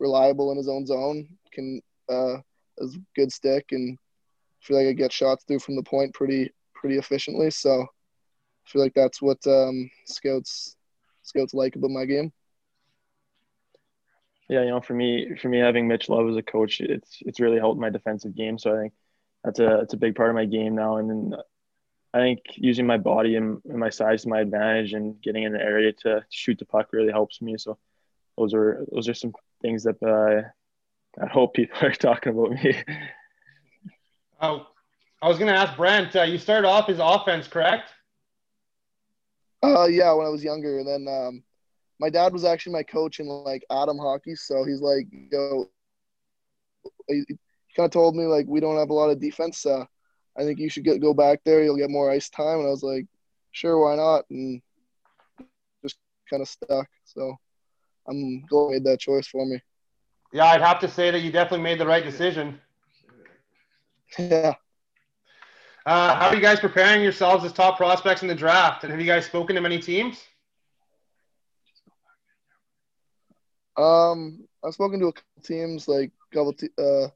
reliable 0.00 0.50
in 0.50 0.56
his 0.56 0.68
own 0.68 0.86
zone. 0.86 1.28
Can 1.52 1.80
uh, 2.08 2.38
has 2.80 2.98
good 3.14 3.30
stick 3.30 3.66
and 3.70 3.96
feel 4.60 4.76
like 4.76 4.88
I 4.88 4.92
get 4.92 5.12
shots 5.12 5.44
through 5.44 5.60
from 5.60 5.76
the 5.76 5.84
point 5.84 6.12
pretty 6.14 6.50
pretty 6.74 6.98
efficiently. 6.98 7.52
So 7.52 7.86
I 8.66 8.70
feel 8.70 8.82
like 8.82 8.94
that's 8.94 9.20
what 9.20 9.38
um, 9.46 9.90
scouts 10.06 10.76
scouts 11.22 11.54
like 11.54 11.76
about 11.76 11.90
my 11.90 12.04
game. 12.04 12.32
Yeah, 14.48 14.62
you 14.62 14.70
know, 14.70 14.80
for 14.80 14.94
me, 14.94 15.36
for 15.40 15.48
me 15.48 15.58
having 15.58 15.88
Mitch 15.88 16.08
Love 16.08 16.28
as 16.28 16.36
a 16.36 16.42
coach, 16.42 16.80
it's 16.80 17.18
it's 17.20 17.40
really 17.40 17.58
helped 17.58 17.80
my 17.80 17.90
defensive 17.90 18.34
game. 18.34 18.58
So 18.58 18.74
I 18.74 18.80
think 18.82 18.92
that's 19.42 19.58
a 19.58 19.80
it's 19.80 19.94
a 19.94 19.98
big 19.98 20.14
part 20.14 20.30
of 20.30 20.34
my 20.34 20.44
game 20.44 20.74
now. 20.74 20.98
And 20.98 21.10
then 21.10 21.34
I 22.12 22.18
think 22.18 22.40
using 22.54 22.86
my 22.86 22.98
body 22.98 23.36
and, 23.36 23.60
and, 23.68 23.78
my 23.78 23.90
size 23.90 24.22
to 24.22 24.28
my 24.28 24.40
advantage 24.40 24.92
and 24.92 25.20
getting 25.20 25.42
in 25.42 25.52
the 25.52 25.60
area 25.60 25.92
to 26.02 26.24
shoot 26.30 26.58
the 26.58 26.64
puck 26.64 26.92
really 26.92 27.10
helps 27.10 27.42
me. 27.42 27.56
So 27.58 27.78
those 28.36 28.54
are 28.54 28.84
those 28.92 29.08
are 29.08 29.14
some 29.14 29.32
things 29.62 29.82
that 29.84 30.02
uh, 30.02 30.48
I 31.22 31.26
hope 31.26 31.54
people 31.54 31.78
are 31.82 31.92
talking 31.92 32.32
about 32.32 32.50
me. 32.50 32.76
Oh, 34.40 34.66
I 35.22 35.28
was 35.28 35.38
going 35.38 35.50
to 35.50 35.58
ask 35.58 35.74
Brent. 35.74 36.14
Uh, 36.14 36.22
you 36.22 36.36
started 36.36 36.68
off 36.68 36.90
as 36.90 36.98
offense, 37.00 37.48
correct? 37.48 37.93
Uh, 39.64 39.86
yeah, 39.86 40.12
when 40.12 40.26
I 40.26 40.30
was 40.30 40.44
younger, 40.44 40.78
and 40.78 40.86
then 40.86 41.06
um, 41.08 41.42
my 41.98 42.10
dad 42.10 42.32
was 42.32 42.44
actually 42.44 42.72
my 42.74 42.82
coach 42.82 43.20
in 43.20 43.26
like 43.26 43.64
Adam 43.70 43.98
hockey, 43.98 44.34
so 44.34 44.64
he's 44.64 44.80
like, 44.80 45.06
yo, 45.32 45.66
he 47.08 47.24
kind 47.76 47.86
of 47.86 47.90
told 47.90 48.16
me 48.16 48.24
like 48.24 48.46
we 48.48 48.60
don't 48.60 48.76
have 48.78 48.90
a 48.90 48.94
lot 48.94 49.10
of 49.10 49.20
defense. 49.20 49.64
Uh, 49.64 49.84
I 50.36 50.42
think 50.42 50.58
you 50.58 50.68
should 50.68 50.84
get 50.84 51.00
go 51.00 51.14
back 51.14 51.40
there. 51.44 51.62
You'll 51.62 51.76
get 51.76 51.90
more 51.90 52.10
ice 52.10 52.28
time. 52.28 52.58
And 52.58 52.66
I 52.66 52.70
was 52.70 52.82
like, 52.82 53.06
sure, 53.52 53.78
why 53.78 53.96
not? 53.96 54.24
And 54.30 54.60
just 55.82 55.96
kind 56.28 56.42
of 56.42 56.48
stuck. 56.48 56.88
So 57.04 57.36
I'm 58.08 58.44
glad 58.46 58.72
made 58.72 58.84
that 58.84 59.00
choice 59.00 59.26
for 59.26 59.46
me. 59.46 59.60
Yeah, 60.32 60.46
I'd 60.46 60.62
have 60.62 60.80
to 60.80 60.88
say 60.88 61.10
that 61.10 61.20
you 61.20 61.30
definitely 61.30 61.62
made 61.62 61.78
the 61.78 61.86
right 61.86 62.04
decision. 62.04 62.60
Yeah. 64.18 64.54
Uh, 65.86 66.14
how 66.14 66.28
are 66.28 66.34
you 66.34 66.40
guys 66.40 66.60
preparing 66.60 67.02
yourselves 67.02 67.44
as 67.44 67.52
top 67.52 67.76
prospects 67.76 68.22
in 68.22 68.28
the 68.28 68.34
draft? 68.34 68.84
And 68.84 68.90
have 68.90 69.00
you 69.00 69.06
guys 69.06 69.26
spoken 69.26 69.54
to 69.54 69.60
many 69.60 69.78
teams? 69.78 70.22
Um, 73.76 74.46
I've 74.64 74.72
spoken 74.72 74.98
to 75.00 75.08
a 75.08 75.12
couple 75.12 75.42
teams, 75.42 75.86
like 75.86 76.10
couple 76.32 76.54
t- 76.54 76.70
uh, 76.78 77.08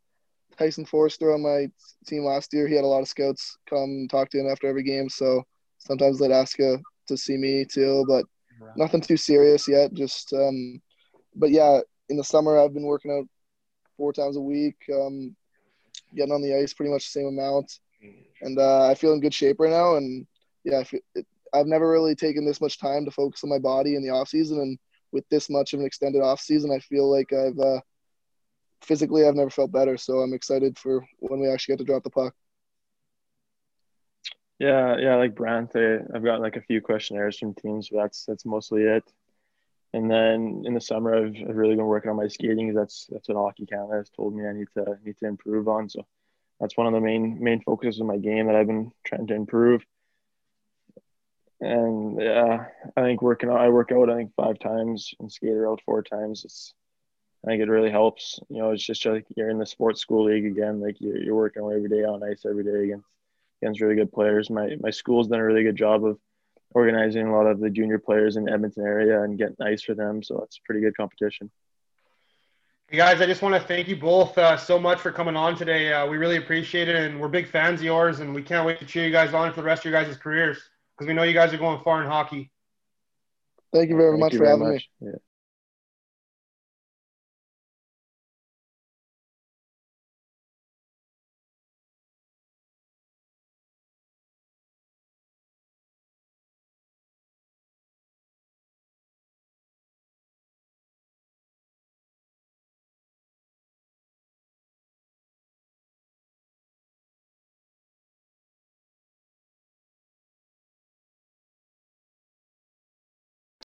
Tyson 0.58 0.84
Foerster 0.84 1.32
on 1.32 1.42
my 1.42 1.68
team 2.06 2.24
last 2.24 2.52
year. 2.52 2.68
He 2.68 2.74
had 2.74 2.84
a 2.84 2.88
lot 2.88 3.00
of 3.00 3.08
scouts 3.08 3.56
come 3.68 4.06
talk 4.10 4.28
to 4.30 4.38
him 4.38 4.48
after 4.50 4.68
every 4.68 4.82
game. 4.82 5.08
So 5.08 5.44
sometimes 5.78 6.18
they'd 6.18 6.30
ask 6.30 6.60
uh, 6.60 6.76
to 7.06 7.16
see 7.16 7.36
me 7.38 7.64
too, 7.64 8.04
but 8.06 8.26
nothing 8.76 9.00
too 9.00 9.16
serious 9.16 9.66
yet. 9.66 9.94
Just, 9.94 10.32
um, 10.34 10.80
but 11.34 11.50
yeah, 11.50 11.80
in 12.10 12.16
the 12.18 12.24
summer 12.24 12.58
I've 12.58 12.74
been 12.74 12.86
working 12.86 13.12
out 13.12 13.26
four 13.96 14.12
times 14.12 14.36
a 14.36 14.40
week, 14.40 14.76
um, 14.92 15.34
getting 16.14 16.32
on 16.32 16.42
the 16.42 16.54
ice 16.54 16.74
pretty 16.74 16.92
much 16.92 17.04
the 17.04 17.20
same 17.20 17.28
amount, 17.28 17.78
and 18.42 18.58
uh, 18.58 18.86
I 18.86 18.94
feel 18.94 19.12
in 19.12 19.20
good 19.20 19.34
shape 19.34 19.60
right 19.60 19.70
now. 19.70 19.96
And 19.96 20.26
yeah, 20.64 20.78
I 20.78 20.84
feel, 20.84 21.00
it, 21.14 21.26
I've 21.52 21.66
never 21.66 21.90
really 21.90 22.14
taken 22.14 22.44
this 22.44 22.60
much 22.60 22.78
time 22.78 23.04
to 23.04 23.10
focus 23.10 23.42
on 23.42 23.50
my 23.50 23.58
body 23.58 23.96
in 23.96 24.02
the 24.02 24.10
off 24.10 24.28
season, 24.28 24.60
and 24.60 24.78
with 25.12 25.28
this 25.30 25.48
much 25.48 25.72
of 25.72 25.80
an 25.80 25.86
extended 25.86 26.22
off 26.22 26.40
season, 26.40 26.70
I 26.70 26.78
feel 26.80 27.10
like 27.10 27.32
I've 27.32 27.58
uh, 27.58 27.80
physically 28.82 29.26
I've 29.26 29.34
never 29.34 29.50
felt 29.50 29.72
better. 29.72 29.96
So 29.96 30.18
I'm 30.18 30.34
excited 30.34 30.78
for 30.78 31.04
when 31.18 31.40
we 31.40 31.48
actually 31.48 31.72
get 31.72 31.78
to 31.78 31.84
drop 31.84 32.02
the 32.02 32.10
puck. 32.10 32.34
Yeah, 34.58 34.96
yeah, 34.98 35.14
like 35.14 35.36
Brandt, 35.36 35.76
I, 35.76 35.98
I've 36.14 36.24
got 36.24 36.40
like 36.40 36.56
a 36.56 36.62
few 36.62 36.80
questionnaires 36.80 37.38
from 37.38 37.54
teams, 37.54 37.90
but 37.90 38.02
that's 38.02 38.24
that's 38.24 38.44
mostly 38.44 38.82
it. 38.82 39.04
And 39.94 40.10
then 40.10 40.64
in 40.66 40.74
the 40.74 40.80
summer, 40.80 41.14
I've, 41.14 41.34
I've 41.48 41.56
really 41.56 41.76
been 41.76 41.86
working 41.86 42.10
on 42.10 42.16
my 42.16 42.28
skating. 42.28 42.74
That's 42.74 43.06
that's 43.10 43.28
what 43.28 43.36
Hockey 43.36 43.66
Canada 43.66 43.94
has 43.94 44.10
told 44.10 44.34
me 44.34 44.46
I 44.46 44.52
need 44.52 44.66
to 44.74 44.98
need 45.04 45.16
to 45.18 45.26
improve 45.26 45.68
on. 45.68 45.88
So 45.88 46.04
that's 46.60 46.76
one 46.76 46.86
of 46.86 46.92
the 46.92 47.00
main 47.00 47.42
main 47.42 47.62
focuses 47.62 48.00
of 48.00 48.06
my 48.06 48.16
game 48.16 48.46
that 48.46 48.56
I've 48.56 48.66
been 48.66 48.92
trying 49.04 49.26
to 49.28 49.34
improve. 49.34 49.84
And 51.60 52.20
yeah, 52.20 52.66
I 52.96 53.02
think 53.02 53.20
working 53.22 53.50
out, 53.50 53.60
I 53.60 53.68
work 53.68 53.90
out 53.92 54.10
I 54.10 54.16
think 54.16 54.32
five 54.36 54.58
times 54.58 55.12
and 55.18 55.30
skate 55.30 55.56
out 55.66 55.80
four 55.84 56.02
times. 56.02 56.44
It's 56.44 56.74
I 57.44 57.50
think 57.50 57.62
it 57.62 57.70
really 57.70 57.90
helps. 57.90 58.40
You 58.48 58.58
know, 58.58 58.70
it's 58.72 58.84
just 58.84 59.04
like 59.06 59.26
you're 59.36 59.50
in 59.50 59.58
the 59.58 59.66
sports 59.66 60.00
school 60.00 60.24
league 60.24 60.46
again. 60.46 60.80
Like 60.80 60.96
you're, 61.00 61.18
you're 61.18 61.36
working 61.36 61.62
every 61.62 61.88
day 61.88 62.04
on 62.04 62.22
ice 62.22 62.44
every 62.48 62.64
day 62.64 62.84
against 62.84 63.06
against 63.62 63.80
really 63.80 63.96
good 63.96 64.12
players. 64.12 64.50
My 64.50 64.76
my 64.80 64.90
school's 64.90 65.28
done 65.28 65.40
a 65.40 65.44
really 65.44 65.64
good 65.64 65.76
job 65.76 66.04
of 66.04 66.18
organizing 66.72 67.26
a 67.26 67.34
lot 67.34 67.46
of 67.46 67.60
the 67.60 67.70
junior 67.70 67.98
players 67.98 68.36
in 68.36 68.44
the 68.44 68.52
Edmonton 68.52 68.84
area 68.84 69.22
and 69.22 69.38
getting 69.38 69.56
ice 69.60 69.82
for 69.82 69.94
them. 69.94 70.22
So 70.22 70.42
it's 70.42 70.60
pretty 70.64 70.80
good 70.80 70.96
competition. 70.96 71.50
Hey 72.90 72.96
guys, 72.96 73.20
I 73.20 73.26
just 73.26 73.42
want 73.42 73.54
to 73.54 73.60
thank 73.60 73.86
you 73.86 73.96
both 73.96 74.38
uh, 74.38 74.56
so 74.56 74.78
much 74.78 74.98
for 74.98 75.12
coming 75.12 75.36
on 75.36 75.54
today. 75.54 75.92
Uh, 75.92 76.06
we 76.06 76.16
really 76.16 76.38
appreciate 76.38 76.88
it, 76.88 76.96
and 76.96 77.20
we're 77.20 77.28
big 77.28 77.46
fans 77.46 77.80
of 77.80 77.84
yours, 77.84 78.20
and 78.20 78.34
we 78.34 78.40
can't 78.42 78.66
wait 78.66 78.78
to 78.78 78.86
cheer 78.86 79.04
you 79.04 79.12
guys 79.12 79.34
on 79.34 79.52
for 79.52 79.60
the 79.60 79.66
rest 79.66 79.84
of 79.84 79.92
your 79.92 80.02
guys' 80.02 80.16
careers 80.16 80.56
because 80.96 81.06
we 81.06 81.12
know 81.12 81.22
you 81.22 81.34
guys 81.34 81.52
are 81.52 81.58
going 81.58 81.78
far 81.84 82.00
in 82.02 82.08
hockey. 82.08 82.50
Thank 83.74 83.90
you 83.90 83.96
very 83.98 84.12
thank 84.12 84.20
much 84.20 84.32
you 84.32 84.38
for 84.38 84.44
very 84.44 84.56
having 84.56 84.68
much. 84.72 84.88
me. 85.00 85.08
Yeah. 85.08 85.18